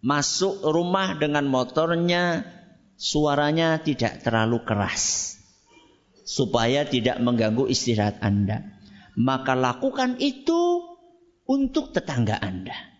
masuk 0.00 0.64
rumah 0.64 1.20
dengan 1.20 1.44
motornya 1.44 2.48
suaranya 2.96 3.84
tidak 3.84 4.24
terlalu 4.24 4.64
keras 4.64 5.36
supaya 6.24 6.88
tidak 6.88 7.20
mengganggu 7.20 7.68
istirahat 7.68 8.16
Anda. 8.24 8.80
Maka 9.12 9.52
lakukan 9.52 10.16
itu 10.16 10.80
untuk 11.44 11.92
tetangga 11.92 12.40
Anda. 12.40 12.96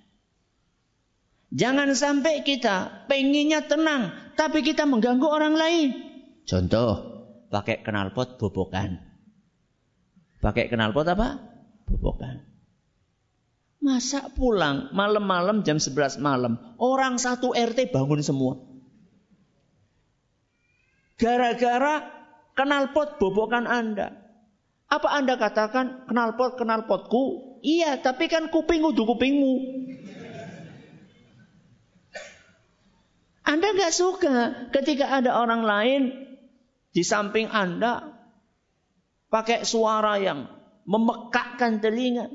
Jangan 1.56 1.96
sampai 1.96 2.44
kita 2.44 3.08
pengennya 3.08 3.64
tenang, 3.64 4.12
tapi 4.36 4.60
kita 4.60 4.84
mengganggu 4.84 5.24
orang 5.24 5.56
lain. 5.56 5.88
Contoh, 6.44 6.90
pakai 7.48 7.80
knalpot 7.80 8.36
bobokan. 8.36 9.11
Pakai 10.42 10.66
knalpot 10.66 11.06
apa? 11.06 11.38
Bobokan. 11.86 12.42
Masa 13.78 14.26
pulang 14.34 14.90
malam-malam 14.90 15.62
jam 15.62 15.78
11 15.78 16.18
malam. 16.18 16.58
Orang 16.82 17.22
satu 17.22 17.54
RT 17.54 17.94
bangun 17.94 18.18
semua. 18.26 18.58
Gara-gara 21.14 22.10
knalpot 22.58 23.22
bobokan 23.22 23.70
Anda. 23.70 24.18
Apa 24.90 25.14
Anda 25.14 25.38
katakan 25.38 26.10
knalpot 26.10 26.58
knalpotku? 26.58 27.54
Iya, 27.62 28.02
tapi 28.02 28.26
kan 28.26 28.50
kuping 28.50 28.82
udah 28.82 29.06
kupingmu. 29.06 29.54
Anda 33.46 33.66
nggak 33.78 33.94
suka 33.94 34.36
ketika 34.74 35.22
ada 35.22 35.38
orang 35.38 35.62
lain 35.62 36.02
di 36.90 37.02
samping 37.06 37.46
Anda 37.50 38.11
pakai 39.32 39.64
suara 39.64 40.20
yang 40.20 40.44
memekakkan 40.84 41.80
telinga. 41.80 42.28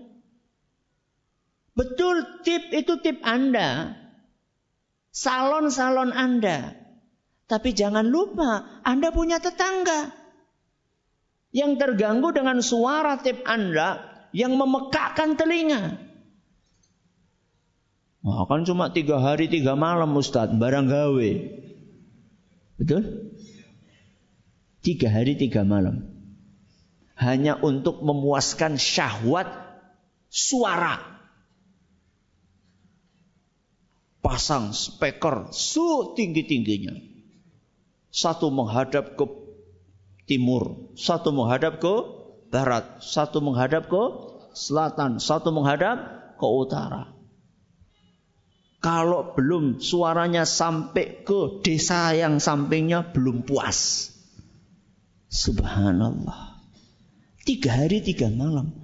Betul 1.78 2.42
tip 2.42 2.74
itu 2.74 2.98
tip 3.06 3.22
Anda. 3.22 3.94
Salon-salon 5.14 6.10
Anda. 6.10 6.74
Tapi 7.46 7.78
jangan 7.78 8.10
lupa 8.10 8.82
Anda 8.82 9.14
punya 9.14 9.38
tetangga. 9.38 10.10
Yang 11.54 11.72
terganggu 11.80 12.34
dengan 12.34 12.66
suara 12.66 13.22
tip 13.22 13.46
Anda 13.46 14.02
yang 14.34 14.58
memekakkan 14.58 15.38
telinga. 15.38 16.02
Wah, 18.26 18.44
kan 18.50 18.68
cuma 18.68 18.92
tiga 18.92 19.24
hari 19.24 19.48
tiga 19.48 19.78
malam 19.80 20.12
Ustadz, 20.18 20.60
barang 20.60 20.92
gawe. 20.92 21.32
Betul? 22.82 23.32
Tiga 24.84 25.08
hari 25.08 25.40
tiga 25.40 25.64
malam 25.64 26.17
hanya 27.18 27.58
untuk 27.58 28.06
memuaskan 28.06 28.78
syahwat 28.78 29.50
suara. 30.30 31.02
Pasang 34.22 34.76
speaker 34.76 35.50
su 35.50 36.14
tinggi-tingginya. 36.14 36.94
Satu 38.14 38.54
menghadap 38.54 39.18
ke 39.18 39.26
timur, 40.30 40.94
satu 40.94 41.34
menghadap 41.34 41.80
ke 41.82 41.96
barat, 42.54 43.02
satu 43.02 43.40
menghadap 43.42 43.90
ke 43.90 44.04
selatan, 44.54 45.18
satu 45.18 45.50
menghadap 45.50 45.98
ke 46.38 46.46
utara. 46.46 47.18
Kalau 48.78 49.34
belum 49.34 49.82
suaranya 49.82 50.46
sampai 50.46 51.26
ke 51.26 51.66
desa 51.66 52.14
yang 52.14 52.38
sampingnya 52.38 53.10
belum 53.10 53.42
puas. 53.42 54.14
Subhanallah. 55.28 56.47
Tiga 57.48 57.72
hari, 57.72 58.04
tiga 58.04 58.28
malam. 58.28 58.76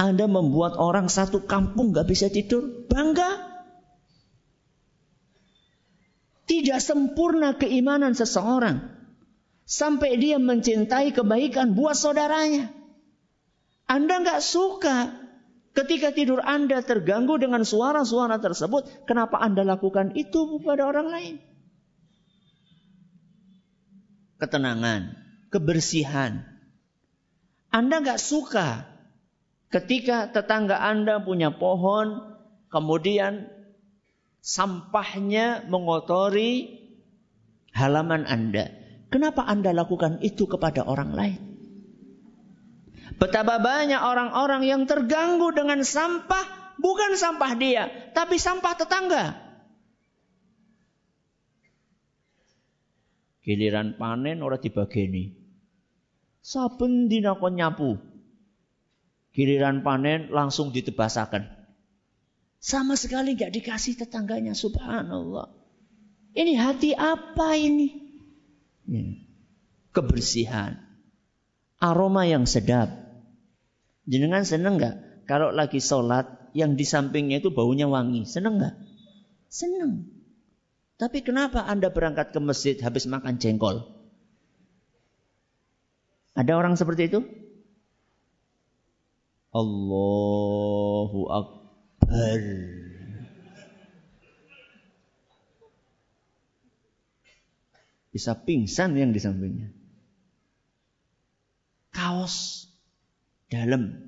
Anda 0.00 0.24
membuat 0.24 0.80
orang 0.80 1.12
satu 1.12 1.44
kampung 1.44 1.92
gak 1.92 2.08
bisa 2.08 2.32
tidur. 2.32 2.88
Bangga. 2.88 3.44
Tidak 6.48 6.80
sempurna 6.80 7.60
keimanan 7.60 8.16
seseorang. 8.16 8.80
Sampai 9.68 10.16
dia 10.16 10.40
mencintai 10.40 11.12
kebaikan 11.12 11.76
buat 11.76 11.92
saudaranya. 11.92 12.72
Anda 13.84 14.24
gak 14.24 14.40
suka 14.40 15.12
ketika 15.76 16.16
tidur 16.16 16.40
Anda 16.40 16.80
terganggu 16.80 17.36
dengan 17.36 17.68
suara-suara 17.68 18.40
tersebut. 18.40 19.04
Kenapa 19.04 19.36
Anda 19.44 19.60
lakukan 19.60 20.16
itu 20.16 20.56
kepada 20.56 20.88
orang 20.88 21.12
lain? 21.12 21.34
Ketenangan. 24.40 25.20
kebersihan. 25.50 26.49
Anda 27.70 28.02
nggak 28.02 28.18
suka 28.18 28.90
ketika 29.70 30.26
tetangga 30.34 30.82
Anda 30.82 31.22
punya 31.22 31.54
pohon, 31.54 32.34
kemudian 32.66 33.46
sampahnya 34.42 35.70
mengotori 35.70 36.82
halaman 37.70 38.26
Anda. 38.26 38.74
Kenapa 39.10 39.46
Anda 39.46 39.70
lakukan 39.70 40.22
itu 40.22 40.50
kepada 40.50 40.82
orang 40.86 41.14
lain? 41.14 41.40
Betapa 43.18 43.58
banyak 43.58 43.98
orang-orang 43.98 44.62
yang 44.66 44.82
terganggu 44.86 45.50
dengan 45.50 45.82
sampah, 45.82 46.74
bukan 46.78 47.18
sampah 47.18 47.52
dia, 47.58 47.90
tapi 48.14 48.38
sampah 48.38 48.74
tetangga. 48.78 49.24
Giliran 53.42 53.98
panen 53.98 54.46
ora 54.46 54.62
dibageni. 54.62 55.39
Saben 56.40 57.06
dina 57.12 57.36
kon 57.36 57.56
nyapu. 57.56 58.00
Giliran 59.30 59.86
panen 59.86 60.32
langsung 60.32 60.74
ditebasakan. 60.74 61.46
Sama 62.60 62.98
sekali 62.98 63.38
gak 63.38 63.56
dikasih 63.56 63.96
tetangganya, 63.96 64.52
subhanallah. 64.52 65.48
Ini 66.36 66.52
hati 66.60 66.92
apa 66.92 67.56
ini? 67.56 67.88
Kebersihan. 69.94 70.76
Aroma 71.80 72.28
yang 72.28 72.44
sedap. 72.44 72.92
Jenengan 74.04 74.44
seneng 74.44 74.76
nggak 74.76 75.24
kalau 75.30 75.54
lagi 75.54 75.78
sholat 75.78 76.52
yang 76.52 76.74
di 76.74 76.82
sampingnya 76.82 77.38
itu 77.38 77.54
baunya 77.54 77.86
wangi? 77.86 78.26
Seneng 78.26 78.58
nggak? 78.58 78.74
Seneng. 79.48 80.10
Tapi 81.00 81.24
kenapa 81.24 81.64
Anda 81.64 81.88
berangkat 81.88 82.36
ke 82.36 82.40
masjid 82.42 82.76
habis 82.84 83.08
makan 83.08 83.40
jengkol? 83.40 83.99
Ada 86.40 86.56
orang 86.56 86.72
seperti 86.72 87.12
itu? 87.12 87.20
Allahu 89.52 91.28
Akbar. 91.28 92.40
Bisa 98.08 98.32
pingsan 98.40 98.96
yang 98.96 99.12
di 99.12 99.20
sampingnya. 99.20 99.68
Kaos 101.92 102.64
dalam. 103.52 104.00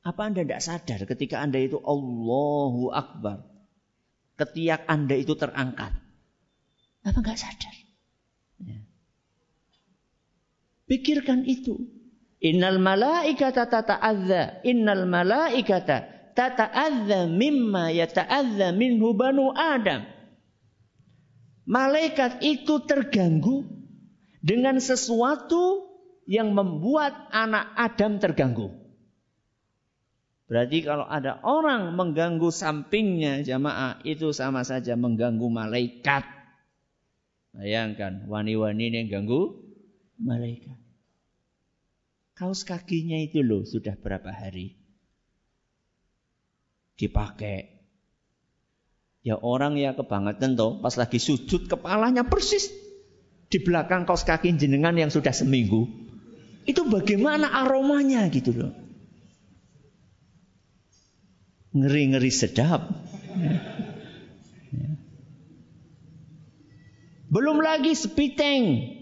Apa 0.00 0.32
Anda 0.32 0.48
tidak 0.48 0.64
sadar 0.64 1.04
ketika 1.04 1.44
Anda 1.44 1.60
itu 1.60 1.76
Allahu 1.76 2.88
Akbar. 2.88 3.44
Ketiak 4.40 4.88
Anda 4.88 5.20
itu 5.20 5.36
terangkat. 5.36 5.92
Apa 7.04 7.18
nggak 7.20 7.36
sadar? 7.36 7.74
Ya. 8.64 8.80
Pikirkan 10.86 11.42
itu. 11.46 11.82
Innal 12.42 12.78
malaikata 12.78 13.66
tata'adza. 13.66 14.62
Innal 14.62 15.06
malaikata 15.10 16.16
tata'adza 16.36 17.26
mimma 17.26 17.90
yata'adza 17.90 18.70
minhu 18.76 19.16
banu 19.16 19.50
Adam 19.56 20.16
malaikat 21.66 22.40
itu 22.46 22.80
terganggu 22.86 23.66
dengan 24.40 24.78
sesuatu 24.78 25.90
yang 26.24 26.54
membuat 26.54 27.12
anak 27.34 27.74
Adam 27.74 28.22
terganggu. 28.22 28.70
Berarti 30.46 30.86
kalau 30.86 31.02
ada 31.10 31.42
orang 31.42 31.98
mengganggu 31.98 32.54
sampingnya 32.54 33.42
jamaah 33.42 33.98
itu 34.06 34.30
sama 34.30 34.62
saja 34.62 34.94
mengganggu 34.94 35.50
malaikat. 35.50 36.22
Bayangkan 37.50 38.30
wani-wani 38.30 38.94
yang 38.94 39.10
ganggu 39.10 39.65
malaikat. 40.20 40.78
Kaos 42.36 42.68
kakinya 42.68 43.16
itu 43.16 43.40
loh 43.40 43.64
sudah 43.64 43.96
berapa 43.96 44.28
hari 44.28 44.76
dipakai 46.96 47.76
Ya 49.26 49.34
orang 49.42 49.74
ya 49.74 49.90
kebangetan 49.90 50.54
toh, 50.54 50.78
pas 50.78 50.94
lagi 50.94 51.18
sujud 51.18 51.66
kepalanya 51.66 52.22
persis 52.22 52.70
di 53.50 53.58
belakang 53.58 54.06
kaos 54.06 54.22
kaki 54.22 54.54
jenengan 54.54 54.94
yang 54.94 55.10
sudah 55.10 55.34
seminggu. 55.34 55.90
Itu 56.62 56.86
bagaimana 56.86 57.50
aromanya 57.50 58.22
gitu 58.30 58.54
loh. 58.54 58.70
Ngeri-ngeri 61.74 62.30
sedap. 62.30 62.86
Belum 67.26 67.58
lagi 67.58 67.98
spiteng. 67.98 68.94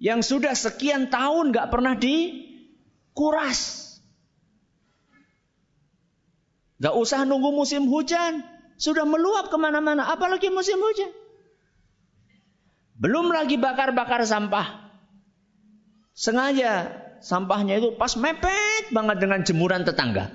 Yang 0.00 0.32
sudah 0.32 0.56
sekian 0.56 1.12
tahun 1.12 1.52
gak 1.52 1.68
pernah 1.68 1.92
dikuras. 1.92 3.60
Gak 6.80 6.96
usah 6.96 7.28
nunggu 7.28 7.52
musim 7.52 7.84
hujan. 7.84 8.40
Sudah 8.80 9.04
meluap 9.04 9.52
ke 9.52 9.56
mana-mana. 9.60 10.08
Apalagi 10.08 10.48
musim 10.48 10.80
hujan. 10.80 11.12
Belum 12.96 13.28
lagi 13.28 13.60
bakar-bakar 13.60 14.24
sampah. 14.24 14.88
Sengaja 16.16 16.96
sampahnya 17.20 17.80
itu 17.80 17.96
pas 17.96 18.16
mepet 18.16 18.88
banget 18.92 19.20
dengan 19.20 19.40
jemuran 19.44 19.84
tetangga. 19.84 20.32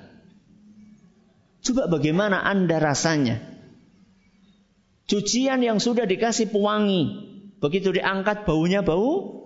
Coba 1.65 1.89
bagaimana 1.89 2.45
Anda 2.45 2.77
rasanya? 2.77 3.41
Cucian 5.05 5.61
yang 5.61 5.81
sudah 5.81 6.05
dikasih 6.09 6.49
pewangi. 6.53 7.33
Begitu 7.61 7.93
diangkat 7.93 8.45
baunya 8.45 8.85
bau 8.85 9.44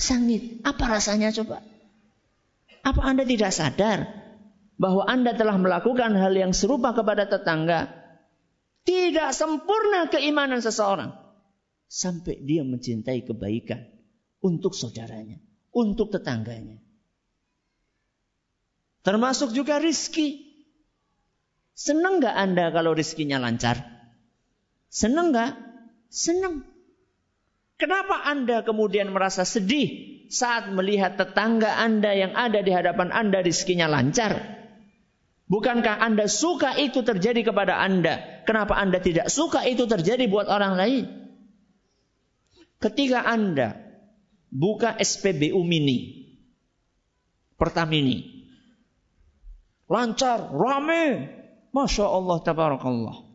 sangit. 0.00 0.64
Apa 0.64 0.98
rasanya 0.98 1.30
coba? 1.30 1.60
Apa 2.80 3.00
Anda 3.04 3.28
tidak 3.28 3.52
sadar 3.52 4.08
bahwa 4.80 5.04
Anda 5.04 5.36
telah 5.36 5.60
melakukan 5.60 6.16
hal 6.16 6.32
yang 6.32 6.56
serupa 6.56 6.96
kepada 6.96 7.28
tetangga, 7.28 7.92
tidak 8.88 9.36
sempurna 9.36 10.08
keimanan 10.08 10.64
seseorang 10.64 11.12
sampai 11.84 12.40
dia 12.40 12.64
mencintai 12.64 13.28
kebaikan 13.28 13.84
untuk 14.40 14.72
saudaranya, 14.72 15.36
untuk 15.76 16.08
tetangganya. 16.08 16.80
Termasuk 19.04 19.52
juga 19.52 19.76
rizki. 19.80 20.48
Senang 21.76 22.20
gak 22.20 22.36
Anda 22.36 22.68
kalau 22.72 22.92
rizkinya 22.92 23.40
lancar? 23.40 23.80
Senang 24.92 25.32
gak? 25.32 25.56
Senang. 26.12 26.69
Kenapa 27.80 28.28
Anda 28.28 28.60
kemudian 28.60 29.08
merasa 29.08 29.48
sedih 29.48 30.20
saat 30.28 30.68
melihat 30.68 31.16
tetangga 31.16 31.80
Anda 31.80 32.12
yang 32.12 32.36
ada 32.36 32.60
di 32.60 32.68
hadapan 32.68 33.08
Anda 33.08 33.40
rizkinya 33.40 33.88
lancar? 33.88 34.60
Bukankah 35.48 35.98
Anda 35.98 36.28
suka 36.28 36.76
itu 36.76 37.00
terjadi 37.00 37.40
kepada 37.40 37.80
Anda? 37.80 38.44
Kenapa 38.44 38.76
Anda 38.76 39.00
tidak 39.00 39.32
suka 39.32 39.64
itu 39.64 39.88
terjadi 39.88 40.28
buat 40.28 40.46
orang 40.46 40.76
lain? 40.76 41.04
Ketika 42.78 43.24
Anda 43.24 43.80
buka 44.52 45.00
SPBU 45.00 45.64
Mini, 45.64 46.28
Pertamini, 47.56 48.44
lancar, 49.88 50.52
rame, 50.52 51.28
masya 51.72 52.06
Allah, 52.08 52.38
tabarakallah. 52.40 53.29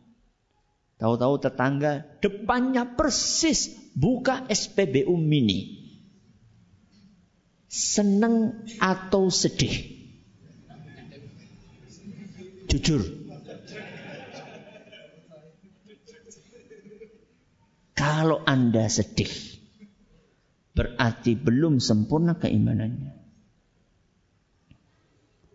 Tahu-tahu 0.96 1.34
tetangga 1.44 2.08
depannya 2.24 2.96
persis 2.96 3.76
buka 3.92 4.48
SPBU 4.48 5.12
Mini. 5.20 5.84
Seneng 7.68 8.64
atau 8.80 9.28
sedih? 9.28 9.92
Jujur. 12.72 13.04
Kalau 17.96 18.40
Anda 18.44 18.88
sedih, 18.88 19.28
berarti 20.72 21.36
belum 21.36 21.80
sempurna 21.80 22.36
keimanannya. 22.36 23.12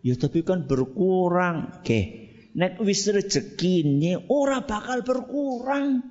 Ya 0.02 0.14
tapi 0.18 0.42
kan 0.42 0.66
berkurang. 0.66 1.82
Oke. 1.82 2.21
Nek 2.52 2.76
wis 2.84 3.08
ini 3.08 4.12
ora 4.28 4.60
bakal 4.60 5.00
berkurang. 5.00 6.04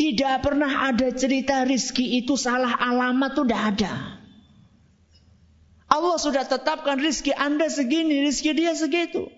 Tidak 0.00 0.36
pernah 0.40 0.88
ada 0.88 1.12
cerita 1.12 1.60
rizki 1.68 2.24
itu 2.24 2.32
salah 2.40 2.72
alamat 2.80 3.36
tuh 3.36 3.44
tidak 3.44 3.62
ada. 3.76 3.94
Allah 5.90 6.16
sudah 6.16 6.48
tetapkan 6.48 6.96
rizki 6.96 7.36
Anda 7.36 7.68
segini, 7.68 8.24
rizki 8.24 8.56
dia 8.56 8.72
segitu. 8.72 9.28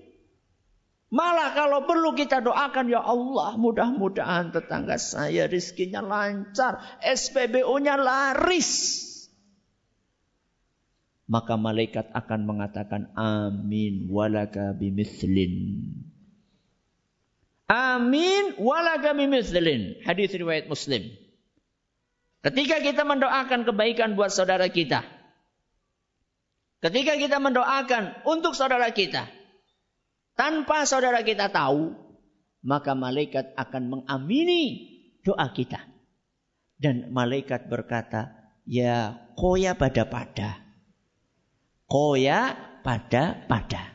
Malah 1.12 1.52
kalau 1.52 1.84
perlu 1.84 2.16
kita 2.16 2.40
doakan, 2.40 2.88
ya 2.88 3.04
Allah 3.04 3.58
mudah-mudahan 3.60 4.48
tetangga 4.48 4.96
saya 4.96 5.44
rizkinya 5.44 6.00
lancar, 6.00 6.80
SPBU-nya 7.04 8.00
laris. 8.00 9.11
Maka 11.30 11.54
malaikat 11.54 12.10
akan 12.12 12.40
mengatakan 12.44 13.14
amin 13.14 14.10
walaka 14.10 14.74
bimithlin. 14.74 15.54
Amin 17.70 18.58
walaka 18.58 19.16
bimithlin. 19.16 20.02
Hadis 20.04 20.34
riwayat 20.34 20.66
Muslim. 20.68 21.08
Ketika 22.42 22.82
kita 22.82 23.06
mendoakan 23.06 23.62
kebaikan 23.62 24.18
buat 24.18 24.34
saudara 24.34 24.66
kita. 24.66 25.06
Ketika 26.82 27.14
kita 27.14 27.38
mendoakan 27.38 28.26
untuk 28.26 28.58
saudara 28.58 28.90
kita. 28.90 29.30
Tanpa 30.34 30.82
saudara 30.84 31.22
kita 31.22 31.48
tahu. 31.54 31.94
Maka 32.66 32.94
malaikat 32.98 33.54
akan 33.54 33.82
mengamini 33.90 34.62
doa 35.22 35.50
kita. 35.54 35.82
Dan 36.78 37.14
malaikat 37.14 37.70
berkata, 37.70 38.34
Ya 38.66 39.22
koya 39.38 39.74
pada 39.78 40.06
pada. 40.06 40.61
Koya 41.92 42.56
pada 42.80 43.44
pada. 43.44 43.92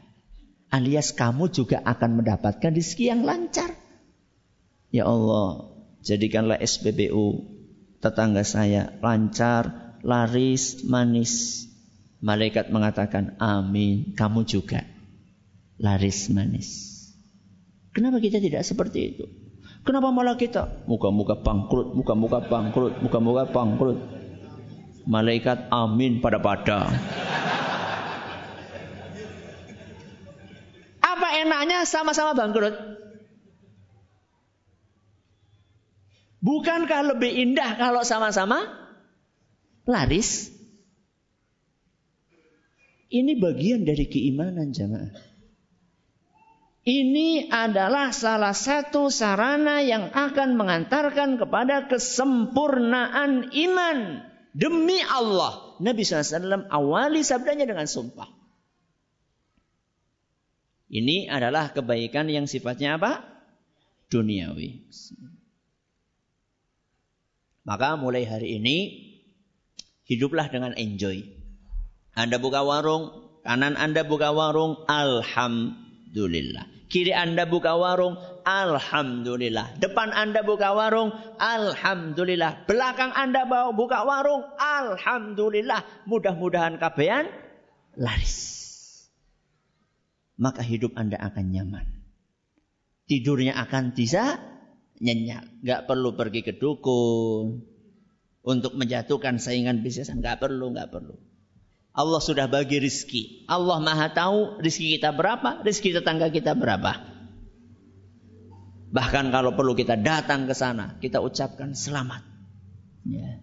Alias 0.70 1.18
kamu 1.18 1.50
juga 1.50 1.82
akan 1.82 2.22
mendapatkan 2.22 2.70
rezeki 2.78 3.10
yang 3.10 3.26
lancar. 3.26 3.74
Ya 4.94 5.10
Allah, 5.10 5.74
jadikanlah 6.06 6.62
SPBU 6.62 7.58
tetangga 7.98 8.46
saya 8.46 8.94
lancar, 9.02 9.98
laris, 10.06 10.86
manis. 10.86 11.66
Malaikat 12.22 12.70
mengatakan, 12.70 13.34
amin, 13.42 14.14
kamu 14.14 14.46
juga 14.46 14.86
laris, 15.82 16.30
manis. 16.30 16.70
Kenapa 17.98 18.22
kita 18.22 18.38
tidak 18.38 18.62
seperti 18.62 19.00
itu? 19.10 19.26
Kenapa 19.82 20.14
malah 20.14 20.38
kita 20.38 20.86
muka-muka 20.86 21.42
bangkrut, 21.42 21.98
muka-muka 21.98 22.46
bangkrut, 22.46 22.94
muka-muka 23.02 23.50
bangkrut? 23.50 23.98
Malaikat 25.10 25.72
amin 25.74 26.22
pada 26.22 26.38
pada. 26.38 26.92
Apa 31.58 31.66
enaknya 31.66 31.90
sama-sama 31.90 32.38
bangkrut? 32.38 32.78
Bukankah 36.38 37.18
lebih 37.18 37.34
indah 37.34 37.82
kalau 37.82 38.06
sama-sama 38.06 38.62
laris? 39.90 40.54
Ini 43.10 43.42
bagian 43.42 43.90
dari 43.90 44.06
keimanan 44.06 44.70
jamaah. 44.70 45.18
Ini 46.86 47.50
adalah 47.50 48.14
salah 48.14 48.54
satu 48.54 49.10
sarana 49.10 49.82
yang 49.82 50.14
akan 50.14 50.62
mengantarkan 50.62 51.42
kepada 51.42 51.90
kesempurnaan 51.90 53.50
iman. 53.50 53.98
Demi 54.54 55.02
Allah. 55.02 55.74
Nabi 55.82 56.06
SAW 56.06 56.70
awali 56.70 57.26
sabdanya 57.26 57.66
dengan 57.66 57.90
sumpah. 57.90 58.37
Ini 60.88 61.28
adalah 61.28 61.76
kebaikan 61.76 62.32
yang 62.32 62.48
sifatnya 62.48 62.96
apa? 62.96 63.24
Duniawi. 64.08 64.88
Maka 67.68 68.00
mulai 68.00 68.24
hari 68.24 68.56
ini 68.56 68.78
hiduplah 70.08 70.48
dengan 70.48 70.72
enjoy. 70.80 71.28
Anda 72.16 72.40
buka 72.40 72.64
warung, 72.64 73.12
kanan 73.44 73.76
Anda 73.76 74.08
buka 74.08 74.32
warung, 74.32 74.88
alhamdulillah. 74.88 76.78
Kiri 76.88 77.12
Anda 77.12 77.44
buka 77.44 77.76
warung, 77.76 78.16
Alhamdulillah. 78.48 79.76
Depan 79.76 80.16
Anda 80.16 80.40
buka 80.40 80.72
warung, 80.72 81.12
Alhamdulillah. 81.36 82.64
Belakang 82.64 83.12
Anda 83.12 83.44
buka 83.76 84.08
warung, 84.08 84.48
Alhamdulillah. 84.56 85.84
Mudah-mudahan 86.08 86.80
kabehan 86.80 87.28
laris. 88.00 88.57
Maka 90.38 90.62
hidup 90.62 90.94
Anda 90.94 91.18
akan 91.18 91.50
nyaman. 91.50 91.86
Tidurnya 93.10 93.58
akan 93.58 93.98
bisa 93.98 94.38
nyenyak. 95.02 95.66
Gak 95.66 95.90
perlu 95.90 96.14
pergi 96.14 96.46
ke 96.46 96.54
dukun. 96.56 97.66
Untuk 98.48 98.78
menjatuhkan 98.78 99.42
saingan 99.42 99.82
bisnis. 99.82 100.14
Gak 100.14 100.38
perlu, 100.38 100.72
gak 100.78 100.94
perlu. 100.94 101.18
Allah 101.98 102.22
sudah 102.22 102.46
bagi 102.46 102.78
rizki. 102.78 103.50
Allah 103.50 103.82
maha 103.82 104.14
tahu 104.14 104.62
rizki 104.62 105.02
kita 105.02 105.18
berapa, 105.18 105.66
rizki 105.66 105.90
tetangga 105.90 106.30
kita 106.30 106.54
berapa. 106.54 106.94
Bahkan 108.94 109.34
kalau 109.34 109.58
perlu 109.58 109.74
kita 109.74 109.98
datang 109.98 110.46
ke 110.46 110.54
sana, 110.54 111.02
kita 111.02 111.26
ucapkan 111.26 111.74
selamat. 111.74 112.22
Ya. 113.02 113.42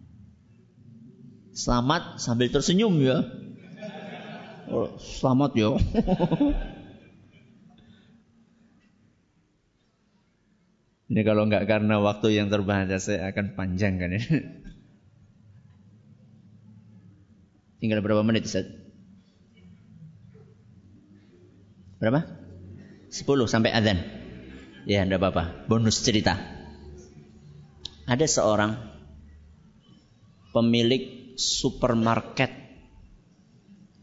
Selamat 1.50 2.22
sambil 2.22 2.46
tersenyum 2.54 2.94
ya. 3.02 3.26
Oh, 4.70 5.02
selamat 5.02 5.50
ya. 5.58 5.70
Ini 11.14 11.22
kalau 11.22 11.46
nggak 11.46 11.70
karena 11.70 12.02
waktu 12.02 12.34
yang 12.34 12.50
terbatas 12.50 13.06
saya 13.06 13.30
akan 13.30 13.54
panjang 13.54 14.02
kan 14.02 14.10
ya. 14.18 14.18
Tinggal 17.78 18.02
berapa 18.02 18.26
menit 18.26 18.50
Ustaz? 18.50 18.66
Berapa? 22.02 22.26
10 23.14 23.46
sampai 23.46 23.70
adzan. 23.70 24.02
Ya, 24.90 25.06
enggak 25.06 25.22
apa-apa. 25.22 25.70
Bonus 25.70 26.02
cerita. 26.02 26.34
Ada 28.10 28.26
seorang 28.26 28.74
pemilik 30.50 31.38
supermarket 31.38 32.50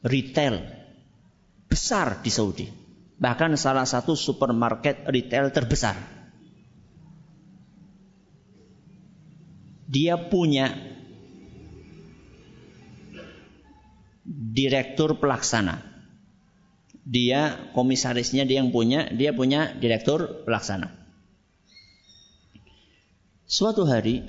retail 0.08 0.64
besar 1.68 2.24
di 2.24 2.32
Saudi. 2.32 2.72
Bahkan 3.20 3.60
salah 3.60 3.84
satu 3.84 4.16
supermarket 4.16 5.04
retail 5.12 5.52
terbesar. 5.52 6.21
Dia 9.92 10.16
punya 10.32 10.72
direktur 14.24 15.20
pelaksana. 15.20 15.84
Dia 17.04 17.72
komisarisnya 17.76 18.48
dia 18.48 18.64
yang 18.64 18.72
punya, 18.72 19.12
dia 19.12 19.36
punya 19.36 19.76
direktur 19.76 20.48
pelaksana. 20.48 20.96
Suatu 23.52 23.84
hari 23.84 24.24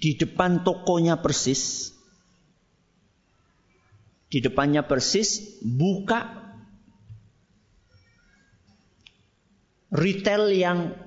di 0.00 0.16
depan 0.16 0.64
tokonya 0.64 1.20
persis 1.20 1.92
di 4.32 4.40
depannya 4.40 4.82
persis 4.88 5.60
buka 5.62 6.42
retail 9.92 10.50
yang 10.50 11.03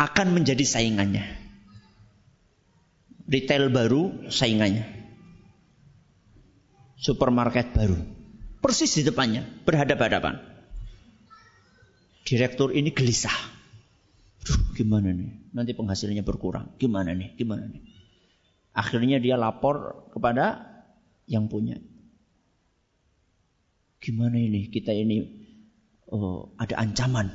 akan 0.00 0.32
menjadi 0.32 0.64
saingannya 0.64 1.40
retail 3.30 3.70
baru 3.70 4.26
saingannya. 4.26 4.84
Supermarket 7.00 7.72
baru. 7.72 7.96
Persis 8.60 8.92
di 8.92 9.06
depannya, 9.06 9.46
berhadapan-hadapan. 9.64 10.36
Direktur 12.26 12.76
ini 12.76 12.92
gelisah. 12.92 13.32
Duh, 14.44 14.76
gimana 14.76 15.08
nih? 15.14 15.54
Nanti 15.56 15.72
penghasilannya 15.72 16.20
berkurang. 16.26 16.76
Gimana 16.76 17.16
nih? 17.16 17.32
Gimana 17.40 17.64
nih? 17.64 17.80
Akhirnya 18.76 19.16
dia 19.16 19.40
lapor 19.40 20.04
kepada 20.12 20.68
yang 21.24 21.48
punya. 21.48 21.80
Gimana 23.96 24.36
ini? 24.36 24.68
Kita 24.68 24.92
ini 24.92 25.24
oh, 26.12 26.52
ada 26.60 26.76
ancaman. 26.76 27.32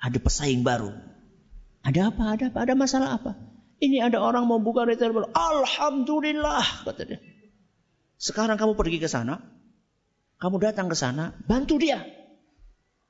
Ada 0.00 0.18
pesaing 0.20 0.62
baru. 0.62 0.92
Ada 1.86 2.12
apa? 2.12 2.24
Ada 2.36 2.44
apa? 2.52 2.58
Ada 2.66 2.74
masalah 2.74 3.10
apa? 3.16 3.32
Ini 3.76 4.00
ada 4.00 4.24
orang 4.24 4.48
mau 4.48 4.56
buka 4.56 4.88
retail 4.88 5.12
baru. 5.12 5.28
Alhamdulillah, 5.36 6.88
kata 6.88 7.02
dia. 7.04 7.20
Sekarang 8.16 8.56
kamu 8.56 8.72
pergi 8.76 8.98
ke 9.00 9.08
sana. 9.08 9.40
Kamu 10.36 10.60
datang 10.60 10.92
ke 10.92 10.96
sana, 10.96 11.32
bantu 11.48 11.80
dia. 11.80 12.04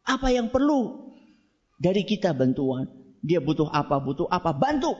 Apa 0.06 0.30
yang 0.30 0.54
perlu 0.54 1.10
dari 1.78 2.06
kita 2.06 2.34
bantuan? 2.34 2.86
Dia 3.26 3.42
butuh 3.42 3.66
apa, 3.66 3.98
butuh 3.98 4.30
apa, 4.30 4.54
bantu. 4.54 4.94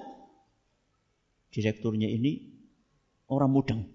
Direkturnya 1.54 2.10
ini 2.10 2.42
orang 3.30 3.50
mudeng. 3.54 3.86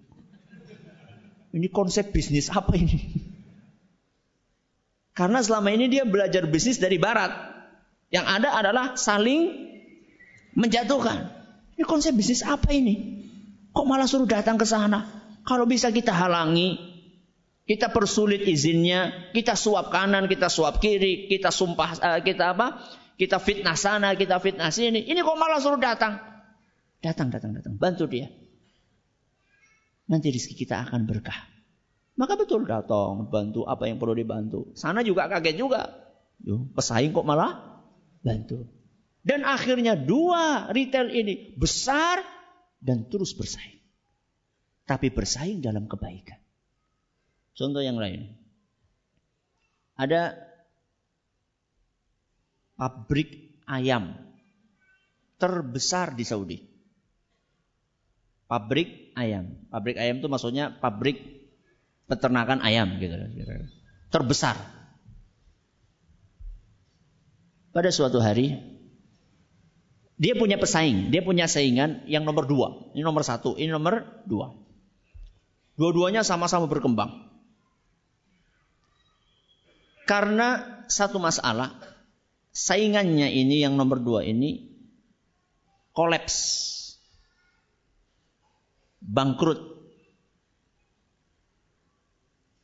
Ini 1.52 1.68
konsep 1.68 2.16
bisnis 2.16 2.48
apa 2.48 2.80
ini? 2.80 2.96
Karena 5.20 5.44
selama 5.44 5.76
ini 5.76 5.92
dia 5.92 6.08
belajar 6.08 6.48
bisnis 6.48 6.80
dari 6.80 6.96
barat. 6.96 7.51
Yang 8.12 8.26
ada 8.28 8.50
adalah 8.60 8.86
saling 9.00 9.72
menjatuhkan. 10.54 11.32
Ini 11.80 11.84
konsep 11.88 12.12
bisnis 12.12 12.44
apa 12.44 12.76
ini? 12.76 13.24
Kok 13.72 13.88
malah 13.88 14.06
suruh 14.06 14.28
datang 14.28 14.60
ke 14.60 14.68
sana? 14.68 15.08
Kalau 15.48 15.64
bisa 15.64 15.90
kita 15.90 16.12
halangi, 16.12 16.76
kita 17.64 17.88
persulit 17.90 18.44
izinnya, 18.44 19.32
kita 19.32 19.56
suap 19.56 19.90
kanan, 19.90 20.28
kita 20.28 20.52
suap 20.52 20.84
kiri, 20.84 21.32
kita 21.32 21.56
sumpah, 21.56 21.90
uh, 22.04 22.20
kita 22.20 22.52
apa? 22.52 22.84
Kita 23.16 23.40
fitnah 23.40 23.80
sana, 23.80 24.12
kita 24.20 24.44
fitnah 24.44 24.76
sini. 24.76 25.08
Ini 25.08 25.24
kok 25.24 25.40
malah 25.40 25.64
suruh 25.64 25.80
datang? 25.80 26.20
Datang, 27.00 27.32
datang, 27.32 27.56
datang. 27.56 27.80
Bantu 27.80 28.12
dia. 28.12 28.28
Nanti 30.12 30.36
rezeki 30.36 30.68
kita 30.68 30.84
akan 30.84 31.08
berkah. 31.08 31.48
Maka 32.20 32.36
betul 32.36 32.68
datang, 32.68 33.32
bantu 33.32 33.64
apa 33.64 33.88
yang 33.88 33.98
perlu 33.98 34.20
dibantu. 34.20 34.76
Sana 34.76 35.00
juga 35.00 35.32
kaget 35.32 35.56
juga. 35.56 35.88
Yo, 36.44 36.68
pesaing 36.76 37.16
kok 37.16 37.24
malah 37.24 37.71
bantu. 38.22 38.66
Dan 39.22 39.46
akhirnya 39.46 39.94
dua 39.94 40.74
retail 40.74 41.14
ini 41.14 41.54
besar 41.54 42.26
dan 42.82 43.06
terus 43.06 43.38
bersaing. 43.38 43.78
Tapi 44.90 45.14
bersaing 45.14 45.62
dalam 45.62 45.86
kebaikan. 45.86 46.42
Contoh 47.54 47.86
yang 47.86 48.02
lain. 48.02 48.34
Ada 49.94 50.34
pabrik 52.74 53.62
ayam 53.70 54.18
terbesar 55.38 56.18
di 56.18 56.26
Saudi. 56.26 56.58
Pabrik 58.50 59.14
ayam. 59.14 59.70
Pabrik 59.70 60.02
ayam 60.02 60.18
itu 60.18 60.28
maksudnya 60.28 60.74
pabrik 60.82 61.46
peternakan 62.10 62.66
ayam 62.66 62.98
gitu. 62.98 63.14
Terbesar. 64.10 64.58
Pada 67.72 67.88
suatu 67.88 68.20
hari 68.20 68.72
dia 70.22 70.38
punya 70.38 70.62
pesaing, 70.62 71.10
dia 71.10 71.26
punya 71.26 71.50
saingan 71.50 72.06
yang 72.06 72.22
nomor 72.30 72.46
dua. 72.46 72.94
Ini 72.94 73.02
nomor 73.02 73.26
satu, 73.26 73.58
ini 73.58 73.74
nomor 73.74 74.06
dua. 74.30 74.54
Dua-duanya 75.82 76.22
sama-sama 76.22 76.70
berkembang. 76.70 77.10
Karena 80.06 80.62
satu 80.86 81.18
masalah, 81.18 81.74
saingannya 82.54 83.34
ini 83.34 83.66
yang 83.66 83.74
nomor 83.74 83.98
dua 83.98 84.22
ini 84.22 84.70
kolaps. 85.98 86.70
Bangkrut. 89.02 89.58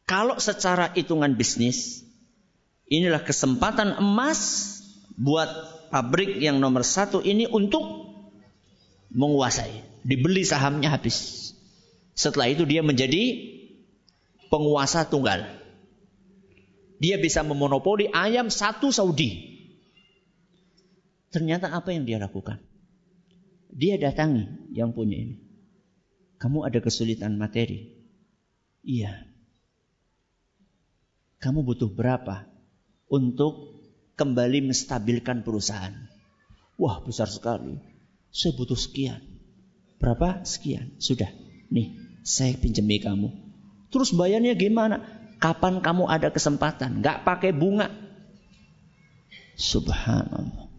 Kalau 0.05 0.37
secara 0.37 0.93
hitungan 0.93 1.33
bisnis, 1.33 2.05
inilah 2.85 3.25
kesempatan 3.25 3.97
emas 3.97 4.76
buat 5.17 5.49
pabrik 5.89 6.37
yang 6.37 6.61
nomor 6.61 6.85
satu 6.85 7.25
ini 7.25 7.49
untuk 7.49 7.83
menguasai. 9.11 9.81
Dibeli 10.05 10.45
sahamnya 10.45 10.93
habis. 10.93 11.51
Setelah 12.13 12.53
itu 12.53 12.63
dia 12.63 12.85
menjadi 12.85 13.53
penguasa 14.47 15.03
tunggal. 15.09 15.43
Dia 16.97 17.21
bisa 17.21 17.43
memonopoli 17.45 18.09
ayam 18.09 18.49
satu 18.49 18.89
Saudi. 18.89 19.57
Ternyata 21.29 21.69
apa 21.75 21.91
yang 21.93 22.07
dia 22.07 22.17
lakukan? 22.17 22.57
Dia 23.69 23.99
datangi 23.99 24.73
yang 24.73 24.95
punya 24.95 25.17
ini. 25.19 25.35
Kamu 26.41 26.65
ada 26.65 26.79
kesulitan 26.81 27.37
materi? 27.37 27.93
Iya. 28.81 29.27
Kamu 31.37 31.61
butuh 31.61 31.91
berapa 31.91 32.49
untuk 33.11 33.76
kembali 34.17 34.73
menstabilkan 34.73 35.45
perusahaan. 35.45 35.93
Wah 36.75 36.99
besar 37.05 37.29
sekali. 37.29 37.77
Saya 38.33 38.57
butuh 38.57 38.77
sekian. 38.77 39.21
Berapa? 40.01 40.41
Sekian. 40.43 40.97
Sudah. 40.97 41.29
Nih, 41.69 41.93
saya 42.25 42.57
pinjami 42.57 43.01
kamu. 43.01 43.29
Terus 43.93 44.13
bayarnya 44.13 44.57
gimana? 44.57 45.01
Kapan 45.37 45.79
kamu 45.85 46.09
ada 46.09 46.33
kesempatan? 46.33 47.01
Gak 47.05 47.23
pakai 47.23 47.53
bunga. 47.53 47.93
Subhanallah. 49.57 50.69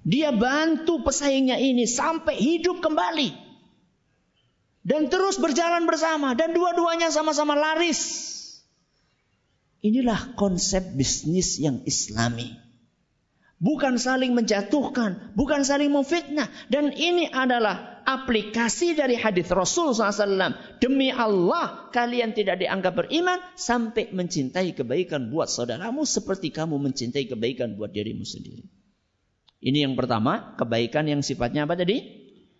Dia 0.00 0.32
bantu 0.32 1.04
pesaingnya 1.04 1.60
ini 1.60 1.84
sampai 1.84 2.36
hidup 2.40 2.80
kembali. 2.80 3.32
Dan 4.80 5.12
terus 5.12 5.36
berjalan 5.36 5.84
bersama. 5.84 6.32
Dan 6.32 6.56
dua-duanya 6.56 7.12
sama-sama 7.12 7.52
laris. 7.52 8.28
Inilah 9.80 10.36
konsep 10.36 10.92
bisnis 10.92 11.56
yang 11.56 11.80
islami. 11.88 12.52
Bukan 13.60 14.00
saling 14.00 14.32
menjatuhkan, 14.32 15.36
bukan 15.36 15.64
saling 15.68 15.92
memfitnah. 15.92 16.48
Dan 16.72 16.96
ini 16.96 17.28
adalah 17.28 18.00
aplikasi 18.08 18.96
dari 18.96 19.20
hadis 19.20 19.52
Rasul 19.52 19.92
SAW. 19.92 20.80
Demi 20.80 21.12
Allah, 21.12 21.92
kalian 21.92 22.32
tidak 22.32 22.60
dianggap 22.64 23.04
beriman 23.04 23.36
sampai 23.60 24.12
mencintai 24.16 24.72
kebaikan 24.72 25.28
buat 25.28 25.52
saudaramu 25.52 26.08
seperti 26.08 26.52
kamu 26.52 26.80
mencintai 26.80 27.28
kebaikan 27.28 27.76
buat 27.76 27.92
dirimu 27.92 28.24
sendiri. 28.24 28.64
Ini 29.60 29.84
yang 29.84 29.92
pertama, 29.92 30.56
kebaikan 30.56 31.04
yang 31.04 31.20
sifatnya 31.20 31.68
apa 31.68 31.76
tadi? 31.76 32.00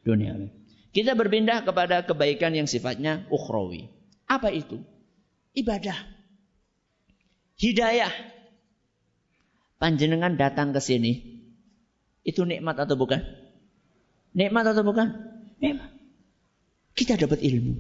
Dunia. 0.05 0.37
Kita 0.93 1.17
berpindah 1.17 1.65
kepada 1.65 2.05
kebaikan 2.05 2.53
yang 2.53 2.69
sifatnya 2.69 3.25
ukhrawi. 3.33 3.89
Apa 4.29 4.53
itu? 4.53 4.85
Ibadah 5.57 6.20
hidayah. 7.61 8.11
Panjenengan 9.77 10.37
datang 10.41 10.73
ke 10.73 10.81
sini. 10.81 11.41
Itu 12.25 12.45
nikmat 12.45 12.77
atau 12.81 12.97
bukan? 12.97 13.21
Nikmat 14.37 14.65
atau 14.73 14.85
bukan? 14.85 15.09
Nikmat. 15.61 15.89
Kita 16.97 17.17
dapat 17.17 17.41
ilmu. 17.41 17.75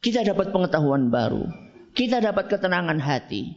Kita 0.00 0.24
dapat 0.24 0.52
pengetahuan 0.52 1.12
baru. 1.12 1.44
Kita 1.92 2.24
dapat 2.24 2.48
ketenangan 2.48 2.96
hati. 2.96 3.52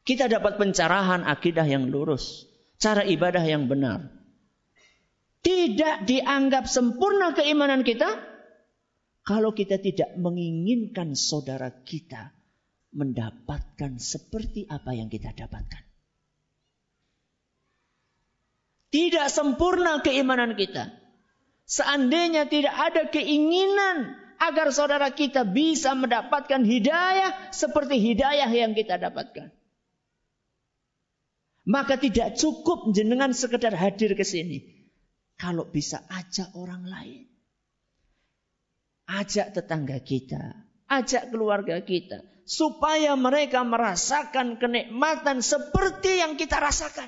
Kita 0.00 0.32
dapat 0.32 0.56
pencerahan 0.56 1.28
akidah 1.28 1.68
yang 1.68 1.92
lurus. 1.92 2.48
Cara 2.80 3.04
ibadah 3.04 3.44
yang 3.44 3.68
benar. 3.68 4.08
Tidak 5.44 6.08
dianggap 6.08 6.64
sempurna 6.64 7.36
keimanan 7.36 7.84
kita 7.84 8.08
kalau 9.20 9.52
kita 9.52 9.76
tidak 9.76 10.16
menginginkan 10.16 11.12
saudara 11.12 11.68
kita 11.84 12.39
mendapatkan 12.90 13.98
seperti 14.02 14.66
apa 14.66 14.94
yang 14.94 15.06
kita 15.06 15.30
dapatkan. 15.30 15.82
Tidak 18.90 19.26
sempurna 19.30 20.02
keimanan 20.02 20.58
kita. 20.58 20.90
Seandainya 21.62 22.50
tidak 22.50 22.74
ada 22.74 23.06
keinginan 23.06 24.18
agar 24.42 24.74
saudara 24.74 25.14
kita 25.14 25.46
bisa 25.46 25.94
mendapatkan 25.94 26.66
hidayah 26.66 27.54
seperti 27.54 28.02
hidayah 28.02 28.50
yang 28.50 28.74
kita 28.74 28.98
dapatkan. 28.98 29.54
Maka 31.70 32.02
tidak 32.02 32.34
cukup 32.34 32.90
jenengan 32.90 33.30
sekedar 33.30 33.70
hadir 33.78 34.18
ke 34.18 34.26
sini. 34.26 34.90
Kalau 35.38 35.70
bisa 35.70 36.02
ajak 36.10 36.50
orang 36.58 36.82
lain. 36.82 37.30
Ajak 39.06 39.54
tetangga 39.54 40.02
kita. 40.02 40.66
Ajak 40.90 41.30
keluarga 41.30 41.78
kita 41.86 42.26
supaya 42.50 43.14
mereka 43.14 43.62
merasakan 43.62 44.58
kenikmatan 44.58 45.38
seperti 45.38 46.18
yang 46.18 46.34
kita 46.34 46.58
rasakan. 46.58 47.06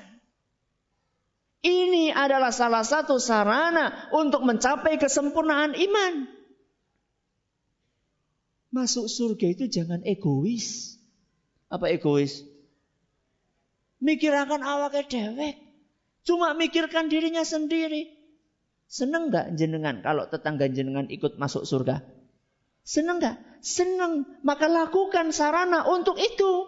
Ini 1.59 2.15
adalah 2.15 2.55
salah 2.55 2.87
satu 2.87 3.19
sarana 3.19 4.07
untuk 4.15 4.47
mencapai 4.47 4.95
kesempurnaan 4.95 5.75
iman. 5.75 6.13
Masuk 8.71 9.11
surga 9.11 9.47
itu 9.51 9.67
jangan 9.67 9.99
egois. 10.07 10.95
Apa 11.67 11.91
egois? 11.91 12.47
Mikirkan 13.99 14.63
awaknya 14.63 15.03
dewek. 15.07 15.59
Cuma 16.23 16.55
mikirkan 16.55 17.11
dirinya 17.11 17.43
sendiri. 17.43 18.15
Seneng 18.87 19.27
gak 19.27 19.59
jenengan 19.59 19.99
kalau 19.99 20.23
tetangga 20.27 20.71
jenengan 20.71 21.07
ikut 21.11 21.35
masuk 21.35 21.67
surga? 21.67 22.03
Seneng 22.83 23.19
gak? 23.19 23.52
Seneng. 23.63 24.27
Maka 24.43 24.67
lakukan 24.67 25.31
sarana 25.31 25.87
untuk 25.87 26.19
itu. 26.19 26.67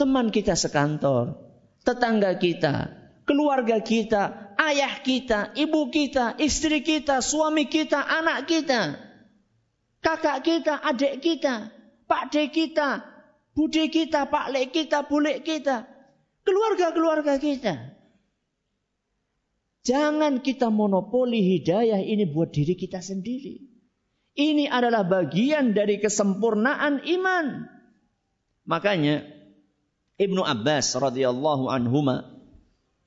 Teman 0.00 0.32
kita 0.32 0.56
sekantor, 0.56 1.36
tetangga 1.84 2.36
kita, 2.40 2.92
keluarga 3.28 3.80
kita, 3.80 4.56
ayah 4.56 5.00
kita, 5.00 5.52
ibu 5.56 5.92
kita, 5.92 6.36
istri 6.40 6.80
kita, 6.80 7.20
suami 7.20 7.68
kita, 7.68 8.00
anak 8.04 8.48
kita, 8.48 8.96
kakak 10.00 10.44
kita, 10.44 10.80
adik 10.84 11.20
kita, 11.24 11.72
pak 12.04 12.28
de 12.28 12.52
kita, 12.52 13.04
bude 13.56 13.84
kita, 13.88 14.28
pak 14.28 14.46
le 14.52 14.68
kita, 14.68 15.08
bule 15.08 15.40
kita, 15.40 15.88
keluarga-keluarga 16.44 17.40
kita. 17.40 17.96
Jangan 19.86 20.42
kita 20.42 20.70
monopoli 20.70 21.42
hidayah 21.56 22.02
ini 22.02 22.26
buat 22.26 22.50
diri 22.50 22.74
kita 22.74 22.98
sendiri. 22.98 23.65
Ini 24.36 24.68
adalah 24.68 25.00
bagian 25.08 25.72
dari 25.72 25.96
kesempurnaan 25.96 27.08
iman. 27.08 27.46
Makanya 28.68 29.24
Ibnu 30.20 30.44
Abbas 30.44 30.92
radhiyallahu 30.92 31.72
anhuma 31.72 32.36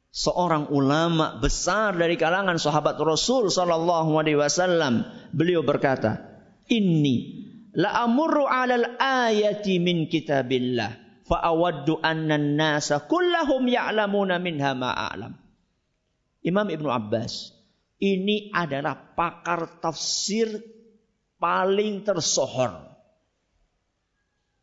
seorang 0.10 0.74
ulama 0.74 1.38
besar 1.38 1.94
dari 1.94 2.18
kalangan 2.18 2.58
sahabat 2.58 2.98
Rasul 2.98 3.54
sallallahu 3.54 4.18
alaihi 4.18 4.42
wasallam 4.42 5.06
beliau 5.30 5.62
berkata, 5.62 6.18
"Inni 6.66 7.46
la 7.78 8.06
amurru 8.10 8.50
'alal 8.50 8.98
ayati 8.98 9.78
min 9.78 10.10
kitabillah 10.10 11.24
fa 11.30 11.38
awaddu 11.46 12.02
anna 12.02 12.42
an-nasa 12.42 13.06
kullahum 13.06 13.70
ya'lamuna 13.70 14.42
minha 14.42 14.74
ma 14.74 14.98
a'lam." 14.98 15.38
Imam 16.42 16.66
Ibnu 16.66 16.90
Abbas 16.90 17.54
ini 18.02 18.50
adalah 18.56 19.14
pakar 19.14 19.82
tafsir 19.84 20.79
paling 21.40 22.06
tersohor. 22.06 22.86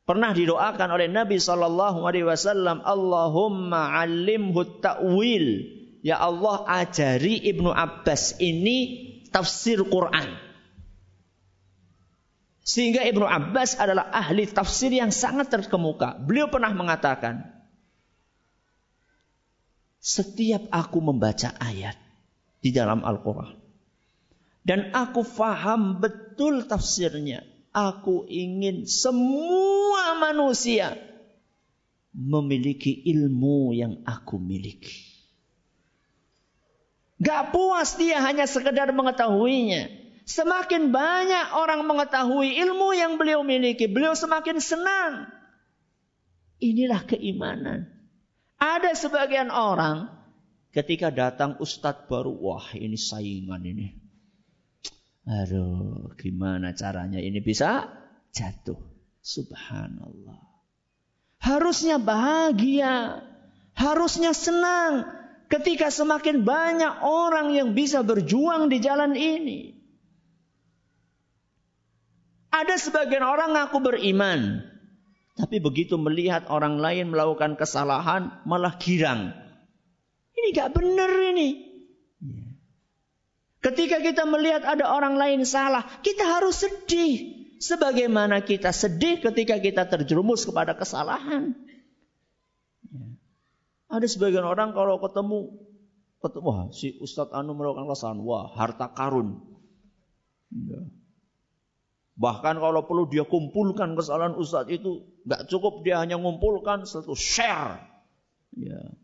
Pernah 0.06 0.30
didoakan 0.30 0.88
oleh 0.94 1.10
Nabi 1.10 1.42
Shallallahu 1.42 2.06
Alaihi 2.06 2.30
Wasallam, 2.30 2.78
Allahumma 2.86 3.90
alimhu 3.90 4.78
ta'wil. 4.78 5.74
Ya 6.06 6.22
Allah 6.22 6.62
ajari 6.86 7.42
Ibnu 7.42 7.74
Abbas 7.74 8.38
ini 8.38 9.10
tafsir 9.34 9.82
Quran. 9.82 10.38
Sehingga 12.62 13.02
Ibnu 13.02 13.26
Abbas 13.26 13.74
adalah 13.82 14.14
ahli 14.14 14.46
tafsir 14.46 14.94
yang 14.94 15.10
sangat 15.10 15.50
terkemuka. 15.50 16.14
Beliau 16.22 16.46
pernah 16.46 16.70
mengatakan, 16.70 17.42
setiap 19.98 20.70
aku 20.70 21.02
membaca 21.02 21.50
ayat 21.58 21.98
di 22.62 22.70
dalam 22.70 23.02
Al-Quran, 23.02 23.58
dan 24.66 24.90
aku 24.90 25.22
faham 25.22 26.02
betul 26.02 26.66
tafsirnya. 26.66 27.46
Aku 27.70 28.26
ingin 28.26 28.88
semua 28.88 30.18
manusia 30.18 30.98
memiliki 32.10 33.04
ilmu 33.14 33.76
yang 33.76 34.02
aku 34.02 34.42
miliki. 34.42 35.06
Gak 37.22 37.54
puas 37.54 37.94
dia 37.94 38.18
hanya 38.26 38.48
sekedar 38.50 38.90
mengetahuinya. 38.90 39.92
Semakin 40.26 40.90
banyak 40.90 41.54
orang 41.54 41.86
mengetahui 41.86 42.58
ilmu 42.66 42.90
yang 42.98 43.14
beliau 43.14 43.46
miliki, 43.46 43.86
beliau 43.86 44.18
semakin 44.18 44.58
senang. 44.58 45.30
Inilah 46.58 47.06
keimanan. 47.06 47.86
Ada 48.58 48.98
sebagian 48.98 49.52
orang 49.52 50.10
ketika 50.74 51.12
datang 51.12 51.60
ustadz 51.62 52.08
baru, 52.10 52.34
wah 52.34 52.66
ini 52.74 52.98
saingan 52.98 53.62
ini. 53.62 54.05
Aduh, 55.26 56.14
gimana 56.14 56.70
caranya 56.78 57.18
ini 57.18 57.42
bisa 57.42 57.90
jatuh? 58.30 58.78
Subhanallah. 59.26 60.38
Harusnya 61.42 61.98
bahagia, 61.98 63.26
harusnya 63.74 64.30
senang 64.30 65.02
ketika 65.50 65.90
semakin 65.90 66.46
banyak 66.46 67.02
orang 67.02 67.58
yang 67.58 67.74
bisa 67.74 68.06
berjuang 68.06 68.70
di 68.70 68.78
jalan 68.78 69.18
ini. 69.18 69.74
Ada 72.54 72.78
sebagian 72.78 73.26
orang 73.26 73.58
ngaku 73.58 73.78
beriman, 73.82 74.62
tapi 75.34 75.60
begitu 75.60 75.98
melihat 76.00 76.46
orang 76.48 76.78
lain 76.78 77.10
melakukan 77.12 77.58
kesalahan, 77.58 78.30
malah 78.48 78.78
girang. 78.78 79.34
Ini 80.38 80.54
gak 80.54 80.72
benar 80.72 81.10
ini. 81.34 81.75
Ketika 83.66 83.98
kita 83.98 84.22
melihat 84.30 84.62
ada 84.62 84.94
orang 84.94 85.18
lain 85.18 85.42
salah, 85.42 85.82
kita 86.06 86.22
harus 86.22 86.62
sedih. 86.62 87.34
Sebagaimana 87.58 88.46
kita 88.46 88.70
sedih 88.70 89.18
ketika 89.18 89.58
kita 89.58 89.90
terjerumus 89.90 90.46
kepada 90.46 90.78
kesalahan. 90.78 91.50
Ya. 92.94 93.06
Ada 93.90 94.06
sebagian 94.06 94.46
orang 94.46 94.70
kalau 94.70 95.02
ketemu, 95.02 95.66
ketemu 96.22 96.46
wah 96.46 96.70
si 96.70 96.94
Ustadz 97.02 97.34
Anu 97.34 97.58
melakukan 97.58 97.90
kesalahan, 97.90 98.22
wah 98.22 98.54
harta 98.54 98.86
karun. 98.94 99.42
Ya. 100.54 100.86
Bahkan 102.22 102.62
kalau 102.62 102.86
perlu 102.86 103.10
dia 103.10 103.26
kumpulkan 103.26 103.98
kesalahan 103.98 104.38
Ustadz 104.38 104.70
itu, 104.70 105.10
nggak 105.26 105.50
cukup 105.50 105.82
dia 105.82 105.98
hanya 105.98 106.22
ngumpulkan 106.22 106.86
satu 106.86 107.18
share. 107.18 107.82
Ya. 108.54 108.94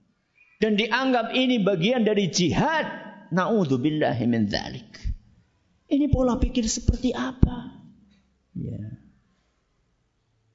Dan 0.63 0.79
dianggap 0.79 1.35
ini 1.35 1.59
bagian 1.59 2.07
dari 2.07 2.31
jihad 2.31 3.12
Na'udzubillahi 3.33 4.25
min 4.29 4.45
dzalik. 4.45 4.93
Ini 5.89 6.09
pola 6.13 6.37
pikir 6.37 6.69
seperti 6.69 7.17
apa? 7.17 7.81
Ya. 8.53 9.01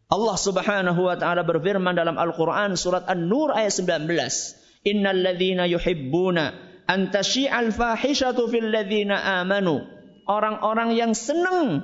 Allah 0.08 0.38
Subhanahu 0.40 1.02
wa 1.10 1.18
taala 1.20 1.44
berfirman 1.44 1.98
dalam 1.98 2.16
Al-Qur'an 2.16 2.78
surat 2.80 3.10
An-Nur 3.10 3.52
ayat 3.52 3.76
19, 3.82 4.88
"Innal 4.88 5.20
ladzina 5.20 5.68
yuhibbuna 5.68 6.56
an 6.88 7.12
tashi'al 7.12 7.74
fahishatu 7.74 8.48
fil 8.48 8.70
ladzina 8.72 9.42
amanu." 9.42 9.84
Orang-orang 10.28 10.96
yang 10.96 11.12
senang 11.18 11.84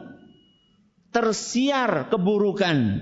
tersiar 1.11 2.11
keburukan 2.11 3.01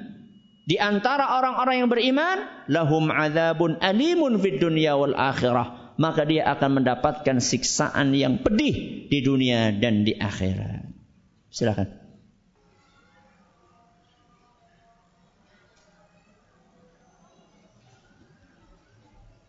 di 0.70 0.78
antara 0.78 1.42
orang-orang 1.42 1.76
yang 1.86 1.90
beriman, 1.90 2.38
lahum 2.70 3.10
adzabun 3.10 3.82
alimun 3.82 4.38
fid 4.38 4.62
dunya 4.62 4.94
wal 4.94 5.18
akhirah 5.18 5.81
maka 6.00 6.24
dia 6.24 6.48
akan 6.48 6.84
mendapatkan 6.84 7.42
siksaan 7.42 8.16
yang 8.16 8.40
pedih 8.40 9.08
di 9.12 9.20
dunia 9.20 9.76
dan 9.76 10.08
di 10.08 10.16
akhirat. 10.16 10.88
Silakan. 11.52 12.02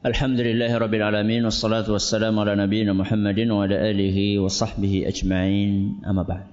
Alhamdulillah 0.03 0.67
Rabbil 0.67 0.99
Alamin 0.99 1.47
Wassalatu 1.47 1.95
wassalamu 1.95 2.43
ala 2.43 2.59
nabiyina 2.59 2.91
Muhammadin 2.91 3.47
Wa 3.55 3.71
ala 3.71 3.87
alihi 3.87 4.35
wa 4.43 4.51
sahbihi 4.51 5.07
ajma'in 5.07 6.03
Amma 6.03 6.27
ba'd 6.27 6.51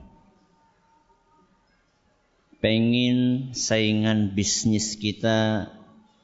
Pengen 2.62 3.50
saingan 3.58 4.38
bisnis 4.38 4.94
kita 5.02 5.66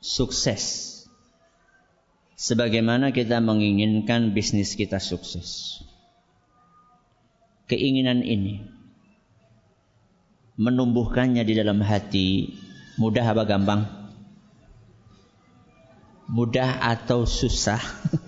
sukses 0.05 0.94
sebagaimana 2.35 3.15
kita 3.15 3.39
menginginkan 3.39 4.35
bisnis 4.35 4.75
kita 4.75 4.99
sukses. 4.99 5.79
Keinginan 7.65 8.21
ini 8.21 8.61
menumbuhkannya 10.55 11.41
di 11.41 11.53
dalam 11.57 11.81
hati 11.81 12.53
mudah 13.01 13.25
apa 13.25 13.43
gampang? 13.47 13.81
Mudah 16.29 16.81
atau 16.81 17.25
susah? 17.25 17.81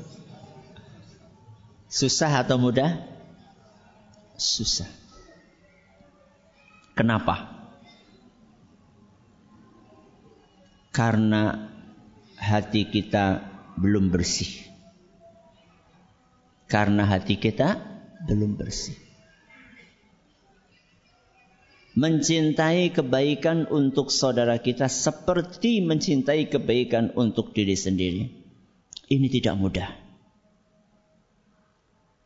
susah 2.01 2.41
atau 2.41 2.57
mudah? 2.57 2.97
Susah. 4.37 4.89
Kenapa? 6.97 7.53
Karena 10.93 11.69
hati 12.37 12.89
kita 12.89 13.56
belum 13.77 14.09
bersih. 14.09 14.67
Karena 16.67 17.07
hati 17.07 17.39
kita 17.39 17.79
belum 18.27 18.59
bersih. 18.59 18.97
Mencintai 21.97 22.93
kebaikan 22.93 23.65
untuk 23.73 24.13
saudara 24.13 24.61
kita 24.61 24.85
seperti 24.85 25.81
mencintai 25.81 26.45
kebaikan 26.45 27.09
untuk 27.17 27.57
diri 27.57 27.73
sendiri. 27.73 28.29
Ini 29.07 29.27
tidak 29.33 29.55
mudah. 29.57 29.89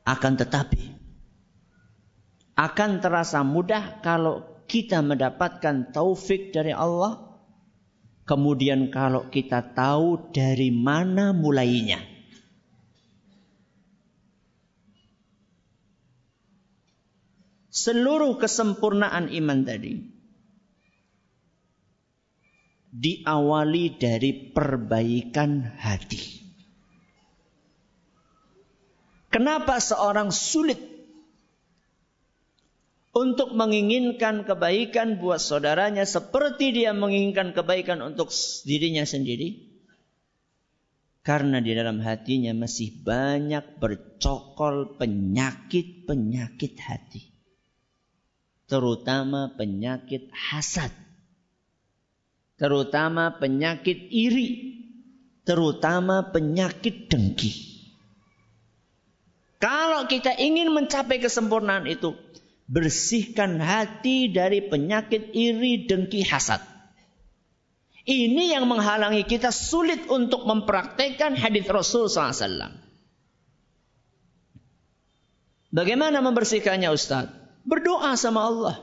Akan 0.04 0.36
tetapi, 0.36 0.92
akan 2.58 3.00
terasa 3.00 3.46
mudah 3.48 4.04
kalau 4.04 4.44
kita 4.68 5.00
mendapatkan 5.00 5.96
taufik 5.96 6.52
dari 6.52 6.76
Allah 6.76 7.31
Kemudian 8.32 8.88
kalau 8.88 9.28
kita 9.28 9.76
tahu 9.76 10.32
dari 10.32 10.72
mana 10.72 11.36
mulainya. 11.36 12.00
Seluruh 17.68 18.40
kesempurnaan 18.40 19.36
iman 19.36 19.68
tadi 19.68 20.00
diawali 22.96 24.00
dari 24.00 24.32
perbaikan 24.56 25.68
hati. 25.76 26.24
Kenapa 29.28 29.84
seorang 29.84 30.32
sulit 30.32 30.91
untuk 33.12 33.52
menginginkan 33.52 34.48
kebaikan 34.48 35.20
buat 35.20 35.44
saudaranya 35.44 36.08
seperti 36.08 36.72
dia 36.72 36.96
menginginkan 36.96 37.52
kebaikan 37.52 38.00
untuk 38.00 38.32
dirinya 38.64 39.04
sendiri. 39.04 39.68
Karena 41.22 41.62
di 41.62 41.78
dalam 41.78 42.02
hatinya 42.02 42.50
masih 42.58 43.06
banyak 43.06 43.78
bercokol 43.78 44.98
penyakit-penyakit 44.98 46.74
hati. 46.82 47.22
Terutama 48.66 49.54
penyakit 49.54 50.32
hasad. 50.34 50.90
Terutama 52.58 53.38
penyakit 53.38 54.10
iri. 54.10 54.82
Terutama 55.46 56.32
penyakit 56.34 57.12
dengki. 57.12 57.70
Kalau 59.62 60.10
kita 60.10 60.34
ingin 60.42 60.74
mencapai 60.74 61.22
kesempurnaan 61.22 61.86
itu, 61.86 62.18
bersihkan 62.72 63.60
hati 63.60 64.32
dari 64.32 64.64
penyakit 64.64 65.36
iri, 65.36 65.84
dengki, 65.92 66.24
hasad. 66.24 66.64
Ini 68.08 68.58
yang 68.58 68.66
menghalangi 68.66 69.28
kita 69.28 69.52
sulit 69.52 70.08
untuk 70.08 70.48
mempraktekkan 70.48 71.38
hadis 71.38 71.68
Rasul 71.68 72.10
SAW. 72.10 72.74
Bagaimana 75.70 76.24
membersihkannya 76.24 76.90
Ustaz? 76.90 77.30
Berdoa 77.68 78.18
sama 78.18 78.48
Allah. 78.48 78.76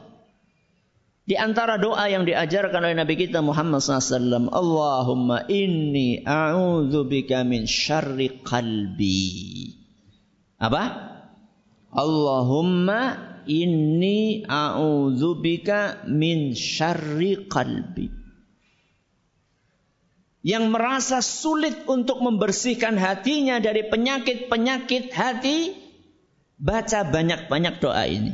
Di 1.29 1.37
antara 1.37 1.77
doa 1.77 2.09
yang 2.09 2.25
diajarkan 2.25 2.81
oleh 2.89 2.97
Nabi 2.97 3.21
kita 3.21 3.45
Muhammad 3.45 3.85
SAW, 3.85 4.49
Allahumma 4.49 5.45
inni 5.51 6.25
a'udzubika 6.25 7.45
min 7.45 7.69
syarri 7.69 8.41
qalbi. 8.41 9.77
Apa? 10.57 10.85
Allahumma 11.93 13.28
inni 13.49 14.45
a'udzubika 14.45 16.05
min 16.07 16.53
syarri 16.53 17.49
qalbi. 17.49 18.13
Yang 20.45 20.65
merasa 20.71 21.19
sulit 21.19 21.89
untuk 21.91 22.23
membersihkan 22.23 22.95
hatinya 22.95 23.59
dari 23.59 23.89
penyakit-penyakit 23.89 25.11
hati, 25.11 25.75
baca 26.61 27.03
banyak-banyak 27.09 27.75
doa 27.83 28.05
ini. 28.07 28.33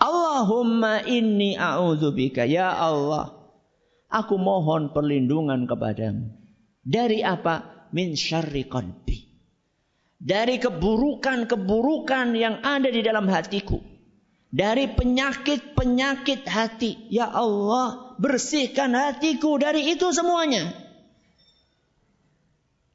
Allahumma 0.00 1.04
inni 1.04 1.58
a'udzubika 1.58 2.48
ya 2.48 2.72
Allah. 2.72 3.36
Aku 4.06 4.38
mohon 4.38 4.94
perlindungan 4.94 5.66
kepadamu. 5.66 6.30
Dari 6.86 7.20
apa? 7.26 7.88
Min 7.90 8.14
syarri 8.14 8.70
qalbi. 8.70 9.26
Dari 10.16 10.56
keburukan-keburukan 10.62 12.32
yang 12.38 12.62
ada 12.64 12.88
di 12.88 13.02
dalam 13.04 13.26
hatiku. 13.28 13.95
Dari 14.56 14.88
penyakit-penyakit 14.88 16.48
hati. 16.48 17.12
Ya 17.12 17.28
Allah, 17.28 18.16
bersihkan 18.16 18.96
hatiku 18.96 19.60
dari 19.60 19.92
itu 19.92 20.08
semuanya. 20.16 20.72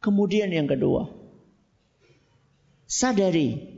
Kemudian 0.01 0.49
yang 0.49 0.65
kedua. 0.65 1.05
Sadari 2.89 3.77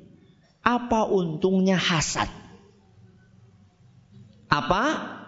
apa 0.64 1.12
untungnya 1.12 1.76
hasad. 1.76 2.32
Apa 4.48 4.84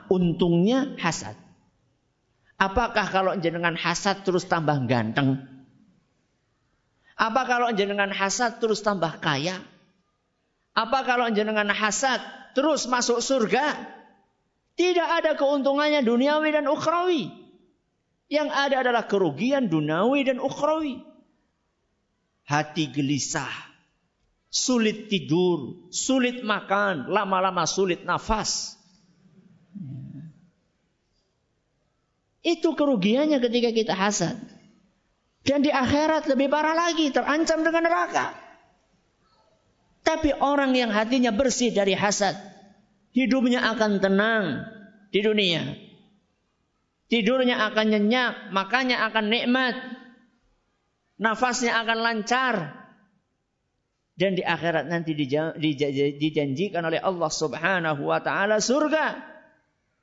untungnya 0.07 0.95
hasad? 0.95 1.35
Apakah 2.55 3.11
kalau 3.11 3.35
jenengan 3.35 3.75
hasad 3.75 4.23
terus 4.23 4.47
tambah 4.47 4.79
ganteng? 4.87 5.43
Apa 7.19 7.43
kalau 7.43 7.75
jenengan 7.75 8.15
hasad 8.15 8.63
terus 8.63 8.79
tambah 8.79 9.19
kaya? 9.19 9.59
Apa 10.71 11.03
kalau 11.03 11.27
jenengan 11.35 11.67
hasad 11.67 12.44
terus 12.55 12.87
masuk 12.87 13.19
surga? 13.19 13.75
Tidak 14.75 15.07
ada 15.23 15.35
keuntungannya 15.35 16.03
duniawi 16.03 16.49
dan 16.51 16.67
ukhrawi. 16.67 17.31
Yang 18.31 18.49
ada 18.51 18.75
adalah 18.81 19.03
kerugian 19.05 19.69
duniawi 19.69 20.25
dan 20.27 20.41
ukhrawi. 20.41 21.03
Hati 22.45 22.89
gelisah, 22.91 23.51
sulit 24.51 25.11
tidur, 25.11 25.89
sulit 25.91 26.41
makan, 26.41 27.11
lama-lama 27.11 27.67
sulit 27.67 28.07
nafas. 28.07 28.75
Itu 32.45 32.77
kerugiannya 32.77 33.41
ketika 33.41 33.69
kita 33.73 33.93
hasad. 33.97 34.37
Dan 35.45 35.65
di 35.65 35.73
akhirat 35.73 36.29
lebih 36.29 36.49
parah 36.49 36.77
lagi, 36.77 37.09
terancam 37.09 37.61
dengan 37.65 37.85
neraka. 37.85 38.44
Tapi 40.05 40.37
orang 40.37 40.77
yang 40.77 40.93
hatinya 40.93 41.33
bersih 41.33 41.73
dari 41.73 41.97
hasad, 41.97 42.37
hidupnya 43.09 43.65
akan 43.73 43.97
tenang 43.97 44.69
di 45.09 45.19
dunia. 45.25 45.65
Tidurnya 47.09 47.61
akan 47.69 47.85
nyenyak, 47.89 48.53
makanya 48.53 49.05
akan 49.09 49.25
nikmat. 49.33 49.73
Nafasnya 51.21 51.81
akan 51.81 51.97
lancar. 52.01 52.55
Dan 54.15 54.33
di 54.33 54.41
akhirat 54.45 54.87
nanti 54.87 55.13
dijanjikan 56.17 56.81
oleh 56.85 57.01
Allah 57.03 57.29
subhanahu 57.29 58.09
wa 58.09 58.21
ta'ala 58.23 58.57
surga. 58.63 59.05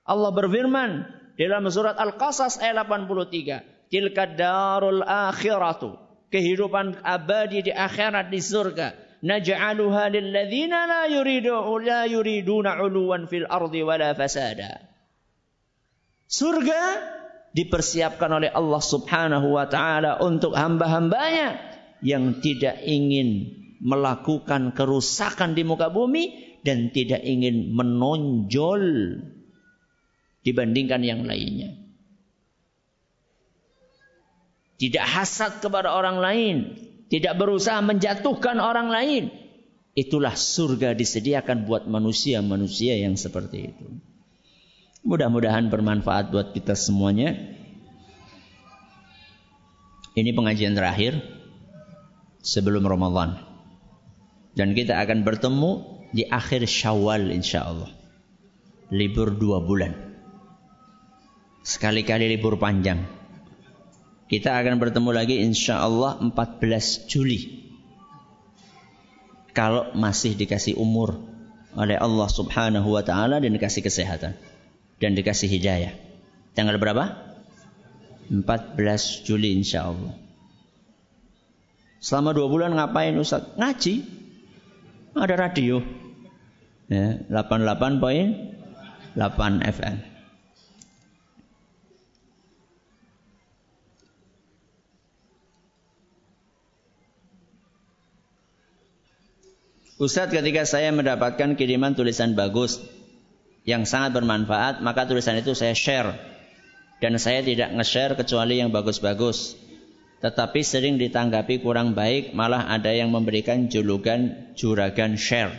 Allah 0.06 0.30
berfirman, 0.30 0.90
dalam 1.34 1.66
surat 1.72 1.98
Al-Qasas 1.98 2.62
ayat 2.62 2.86
83. 2.86 3.88
Tilka 3.90 4.24
darul 4.34 5.02
akhiratu. 5.02 5.98
Kehidupan 6.32 7.02
abadi 7.02 7.66
di 7.66 7.72
akhirat 7.74 8.30
di 8.30 8.40
surga. 8.40 9.01
Naj'aluha 9.22 10.10
lilladzina 10.10 10.90
la 10.90 11.02
yuridu 11.06 11.54
la 11.86 12.10
yuriduna 12.10 12.82
uluwan 12.82 13.30
fil 13.30 13.46
ardi 13.46 13.86
wala 13.86 14.18
fasada. 14.18 14.82
Surga 16.26 16.82
dipersiapkan 17.54 18.42
oleh 18.42 18.50
Allah 18.50 18.82
Subhanahu 18.82 19.54
wa 19.54 19.70
taala 19.70 20.18
untuk 20.18 20.58
hamba-hambanya 20.58 21.54
yang 22.02 22.42
tidak 22.42 22.82
ingin 22.82 23.62
melakukan 23.78 24.74
kerusakan 24.74 25.54
di 25.54 25.62
muka 25.62 25.94
bumi 25.94 26.58
dan 26.66 26.90
tidak 26.90 27.22
ingin 27.22 27.70
menonjol 27.70 28.82
dibandingkan 30.42 31.02
yang 31.06 31.22
lainnya. 31.22 31.78
Tidak 34.82 35.04
hasad 35.06 35.62
kepada 35.62 35.94
orang 35.94 36.18
lain, 36.18 36.56
tidak 37.12 37.36
berusaha 37.36 37.76
menjatuhkan 37.84 38.56
orang 38.56 38.88
lain. 38.88 39.24
Itulah 39.92 40.32
surga 40.32 40.96
disediakan 40.96 41.68
buat 41.68 41.84
manusia-manusia 41.84 42.96
yang 42.96 43.20
seperti 43.20 43.68
itu. 43.68 44.00
Mudah-mudahan 45.04 45.68
bermanfaat 45.68 46.32
buat 46.32 46.56
kita 46.56 46.72
semuanya. 46.72 47.36
Ini 50.16 50.32
pengajian 50.32 50.72
terakhir 50.72 51.20
sebelum 52.40 52.88
Ramadan. 52.88 53.44
Dan 54.56 54.72
kita 54.72 54.96
akan 54.96 55.28
bertemu 55.28 55.70
di 56.16 56.24
akhir 56.24 56.64
Syawal 56.64 57.28
insya 57.28 57.68
Allah. 57.68 57.92
Libur 58.88 59.36
dua 59.36 59.60
bulan. 59.60 59.92
Sekali-kali 61.60 62.32
libur 62.32 62.56
panjang. 62.56 63.21
Kita 64.30 64.56
akan 64.56 64.80
bertemu 64.80 65.10
lagi 65.12 65.36
insya 65.40 65.82
Allah 65.82 66.16
14 66.20 67.10
Juli. 67.10 67.68
Kalau 69.52 69.92
masih 69.92 70.32
dikasih 70.32 70.80
umur 70.80 71.20
oleh 71.76 71.96
Allah 71.96 72.28
subhanahu 72.28 72.96
wa 72.96 73.04
ta'ala 73.04 73.40
dan 73.40 73.52
dikasih 73.52 73.84
kesehatan. 73.84 74.36
Dan 75.00 75.12
dikasih 75.12 75.48
hidayah. 75.48 75.92
Tanggal 76.56 76.80
berapa? 76.80 77.32
14 78.32 79.28
Juli 79.28 79.56
insya 79.56 79.92
Allah. 79.92 80.16
Selama 82.02 82.34
dua 82.34 82.48
bulan 82.48 82.74
ngapain 82.74 83.14
Ustaz? 83.14 83.54
Ngaji. 83.54 84.02
Ada 85.12 85.36
radio. 85.36 85.84
Ya, 86.88 87.20
88.8 87.28 89.60
FM. 89.62 90.11
Ustadz 100.02 100.34
ketika 100.34 100.66
saya 100.66 100.90
mendapatkan 100.90 101.54
kiriman 101.54 101.94
tulisan 101.94 102.34
bagus 102.34 102.82
yang 103.62 103.86
sangat 103.86 104.18
bermanfaat, 104.18 104.82
maka 104.82 105.06
tulisan 105.06 105.38
itu 105.38 105.54
saya 105.54 105.78
share. 105.78 106.18
Dan 106.98 107.22
saya 107.22 107.38
tidak 107.46 107.70
nge-share 107.70 108.18
kecuali 108.18 108.58
yang 108.58 108.74
bagus-bagus. 108.74 109.54
Tetapi 110.18 110.58
sering 110.66 110.98
ditanggapi 110.98 111.62
kurang 111.62 111.94
baik, 111.94 112.34
malah 112.34 112.66
ada 112.66 112.90
yang 112.90 113.14
memberikan 113.14 113.70
julukan 113.70 114.50
juragan 114.58 115.14
share. 115.14 115.54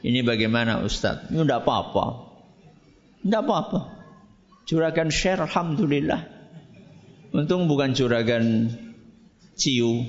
Ini 0.00 0.24
bagaimana 0.24 0.80
Ustadz? 0.80 1.28
Ini 1.28 1.44
tidak 1.44 1.68
apa-apa. 1.68 2.04
Tidak 3.20 3.40
apa-apa. 3.44 3.80
Juragan 4.64 5.12
share, 5.12 5.44
Alhamdulillah. 5.44 6.24
Untung 7.36 7.68
bukan 7.68 7.92
juragan 7.92 8.72
ciu. 9.60 10.00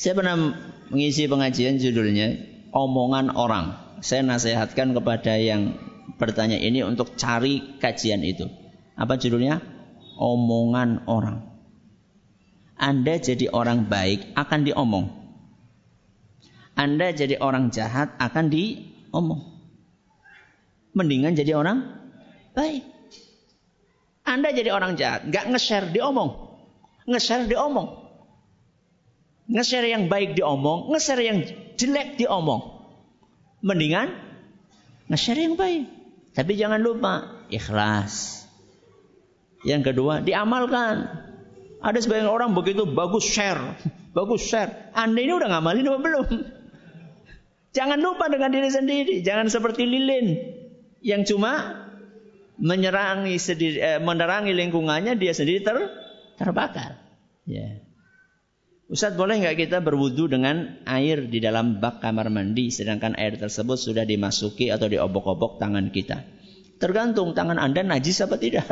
Saya 0.00 0.16
pernah 0.16 0.56
mengisi 0.88 1.28
pengajian 1.28 1.76
judulnya 1.76 2.40
omongan 2.72 3.36
orang. 3.36 3.76
Saya 4.00 4.24
nasihatkan 4.24 4.96
kepada 4.96 5.36
yang 5.36 5.76
bertanya 6.16 6.56
ini 6.56 6.80
untuk 6.80 7.20
cari 7.20 7.76
kajian 7.76 8.24
itu. 8.24 8.48
Apa 8.96 9.20
judulnya? 9.20 9.60
Omongan 10.16 11.04
orang. 11.04 11.44
Anda 12.80 13.20
jadi 13.20 13.52
orang 13.52 13.92
baik 13.92 14.32
akan 14.40 14.60
diomong. 14.64 15.04
Anda 16.80 17.12
jadi 17.12 17.36
orang 17.36 17.68
jahat 17.68 18.16
akan 18.16 18.48
diomong. 18.48 19.52
Mendingan 20.96 21.36
jadi 21.36 21.60
orang 21.60 22.08
baik. 22.56 22.88
Anda 24.24 24.48
jadi 24.56 24.72
orang 24.72 24.96
jahat, 24.96 25.28
nggak 25.28 25.44
nge-share 25.52 25.92
diomong. 25.92 26.56
Nge-share 27.04 27.44
diomong. 27.44 27.99
Nge-share 29.50 29.90
yang 29.90 30.06
baik 30.06 30.38
diomong, 30.38 30.94
nge-share 30.94 31.26
yang 31.26 31.42
jelek 31.74 32.22
diomong. 32.22 32.86
Mendingan 33.66 34.14
nge-share 35.10 35.42
yang 35.42 35.58
baik. 35.58 35.90
Tapi 36.30 36.54
jangan 36.54 36.78
lupa 36.78 37.42
ikhlas. 37.50 38.46
Yang 39.66 39.92
kedua, 39.92 40.22
diamalkan. 40.22 41.10
Ada 41.82 41.98
sebagian 41.98 42.30
orang 42.30 42.54
begitu 42.54 42.86
bagus 42.86 43.26
share, 43.26 43.74
bagus 44.16 44.46
share. 44.46 44.92
Anda 44.94 45.18
ini 45.18 45.32
udah 45.34 45.48
ngamalin 45.50 45.90
apa 45.90 45.98
belum? 46.00 46.28
Jangan 47.76 47.98
lupa 47.98 48.30
dengan 48.30 48.54
diri 48.54 48.70
sendiri. 48.70 49.14
Jangan 49.26 49.50
seperti 49.50 49.82
lilin 49.82 50.38
yang 51.02 51.26
cuma 51.26 51.84
menyerangi 52.60 53.40
sendiri, 53.40 53.76
eh, 53.80 53.98
menerangi 53.98 54.52
lingkungannya 54.52 55.16
dia 55.16 55.32
sendiri 55.32 55.64
ter, 55.64 55.76
terbakar. 56.36 57.00
Ya. 57.48 57.80
Ustaz 58.90 59.14
boleh 59.14 59.38
nggak 59.38 59.54
kita 59.54 59.78
berwudu 59.78 60.26
dengan 60.26 60.82
air 60.82 61.30
di 61.30 61.38
dalam 61.38 61.78
bak 61.78 62.02
kamar 62.02 62.26
mandi 62.26 62.74
sedangkan 62.74 63.14
air 63.14 63.38
tersebut 63.38 63.78
sudah 63.78 64.02
dimasuki 64.02 64.66
atau 64.66 64.90
diobok-obok 64.90 65.62
tangan 65.62 65.94
kita? 65.94 66.26
Tergantung 66.82 67.30
tangan 67.38 67.62
anda 67.62 67.86
najis 67.86 68.18
apa 68.18 68.34
tidak. 68.34 68.66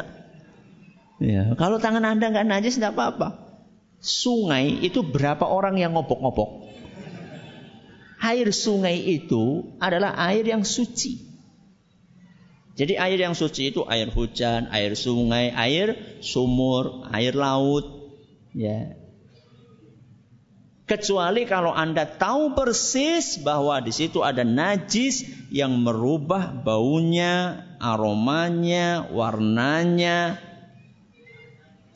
Ya, 1.23 1.55
kalau 1.55 1.79
tangan 1.79 2.03
anda 2.03 2.35
nggak 2.35 2.51
najis 2.51 2.83
tidak 2.83 2.99
apa-apa. 2.99 3.47
Sungai 4.03 4.83
itu 4.83 5.07
berapa 5.07 5.47
orang 5.47 5.79
yang 5.79 5.95
ngobok-ngobok? 5.95 6.67
Air 8.19 8.51
sungai 8.51 8.99
itu 8.99 9.71
adalah 9.79 10.19
air 10.19 10.43
yang 10.43 10.67
suci. 10.67 11.31
Jadi 12.75 12.99
air 12.99 13.19
yang 13.23 13.39
suci 13.39 13.71
itu 13.71 13.87
air 13.87 14.11
hujan, 14.11 14.67
air 14.75 14.99
sungai, 14.99 15.55
air 15.55 16.19
sumur, 16.23 17.07
air 17.15 17.39
laut. 17.39 17.87
Ya, 18.55 18.99
Kecuali 20.89 21.45
kalau 21.45 21.77
Anda 21.77 22.09
tahu 22.09 22.57
persis 22.57 23.37
bahwa 23.45 23.77
di 23.85 23.93
situ 23.93 24.25
ada 24.25 24.41
najis 24.41 25.21
yang 25.53 25.85
merubah 25.85 26.49
baunya, 26.65 27.69
aromanya, 27.77 29.05
warnanya, 29.13 30.41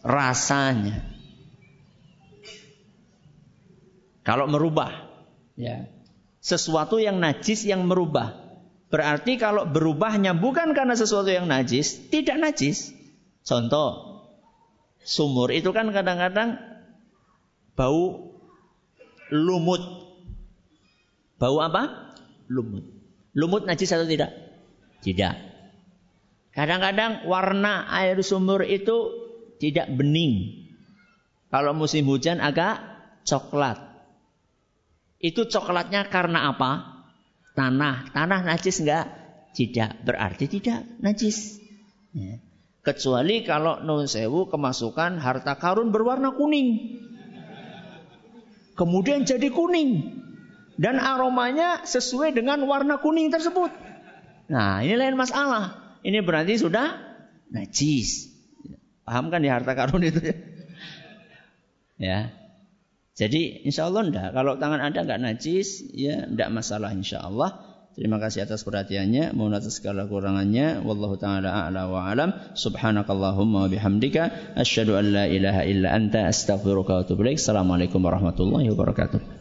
rasanya. 0.04 1.08
Kalau 4.28 4.44
merubah, 4.44 5.08
ya. 5.56 5.88
Sesuatu 6.44 7.00
yang 7.00 7.16
najis 7.16 7.64
yang 7.64 7.88
merubah. 7.88 8.34
Berarti 8.92 9.40
kalau 9.40 9.64
berubahnya 9.64 10.36
bukan 10.36 10.76
karena 10.76 10.92
sesuatu 10.92 11.32
yang 11.32 11.48
najis, 11.48 12.12
tidak 12.12 12.36
najis. 12.36 12.92
Contoh, 13.40 14.20
sumur 15.00 15.48
itu 15.48 15.72
kan 15.72 15.88
kadang-kadang 15.96 16.60
bau 17.72 18.31
lumut. 19.32 19.80
Bau 21.40 21.58
apa? 21.64 22.12
Lumut. 22.52 22.84
Lumut 23.32 23.64
najis 23.64 23.90
atau 23.90 24.04
tidak? 24.04 24.30
Tidak. 25.00 25.34
Kadang-kadang 26.52 27.24
warna 27.24 27.88
air 27.88 28.20
sumur 28.20 28.60
itu 28.68 29.08
tidak 29.56 29.88
bening. 29.88 30.68
Kalau 31.48 31.72
musim 31.72 32.04
hujan 32.12 32.44
agak 32.44 32.78
coklat. 33.24 33.80
Itu 35.16 35.48
coklatnya 35.48 36.12
karena 36.12 36.52
apa? 36.52 37.02
Tanah. 37.56 38.12
Tanah 38.12 38.40
najis 38.44 38.84
enggak? 38.84 39.08
Tidak. 39.56 40.04
Berarti 40.04 40.44
tidak 40.48 40.84
najis. 41.00 41.56
Ya. 42.12 42.36
Kecuali 42.82 43.46
kalau 43.46 43.80
non 43.80 44.10
sewu 44.10 44.50
kemasukan 44.50 45.22
harta 45.22 45.54
karun 45.54 45.94
berwarna 45.94 46.34
kuning 46.34 46.98
kemudian 48.74 49.24
jadi 49.24 49.48
kuning 49.52 50.20
dan 50.80 50.98
aromanya 50.98 51.84
sesuai 51.84 52.36
dengan 52.36 52.64
warna 52.64 52.98
kuning 52.98 53.28
tersebut. 53.28 53.70
Nah, 54.52 54.84
ini 54.84 54.98
lain 54.98 55.16
masalah. 55.16 55.96
Ini 56.02 56.20
berarti 56.20 56.58
sudah 56.58 56.98
najis. 57.54 58.32
Paham 59.06 59.30
kan 59.30 59.40
di 59.44 59.50
harta 59.50 59.72
karun 59.76 60.04
itu 60.04 60.20
ya? 60.20 60.36
Ya. 62.02 62.34
Jadi 63.14 63.62
insya 63.62 63.86
Allah 63.86 64.10
enggak. 64.10 64.34
Kalau 64.34 64.58
tangan 64.58 64.82
anda 64.82 65.06
enggak 65.06 65.22
najis, 65.22 65.86
ya 65.94 66.26
enggak 66.26 66.50
masalah 66.50 66.90
insya 66.90 67.22
Allah. 67.22 67.71
Terima 67.92 68.16
kasih 68.16 68.48
atas 68.48 68.64
perhatiannya. 68.64 69.36
Mohon 69.36 69.60
atas 69.60 69.76
segala 69.76 70.08
kurangannya. 70.08 70.80
Wallahu 70.80 71.20
taala 71.20 71.68
a'la 71.68 71.92
wa 71.92 72.08
alam. 72.08 72.32
Subhanakallahumma 72.56 73.64
wa 73.64 73.68
bihamdika 73.68 74.56
asyhadu 74.56 74.96
an 74.96 75.12
la 75.12 75.24
ilaha 75.28 75.68
illa 75.68 75.92
anta 75.92 76.24
astaghfiruka 76.24 76.96
wa 76.96 77.00
atubu. 77.04 77.28
Assalamualaikum 77.28 78.00
warahmatullahi 78.00 78.72
wabarakatuh. 78.72 79.31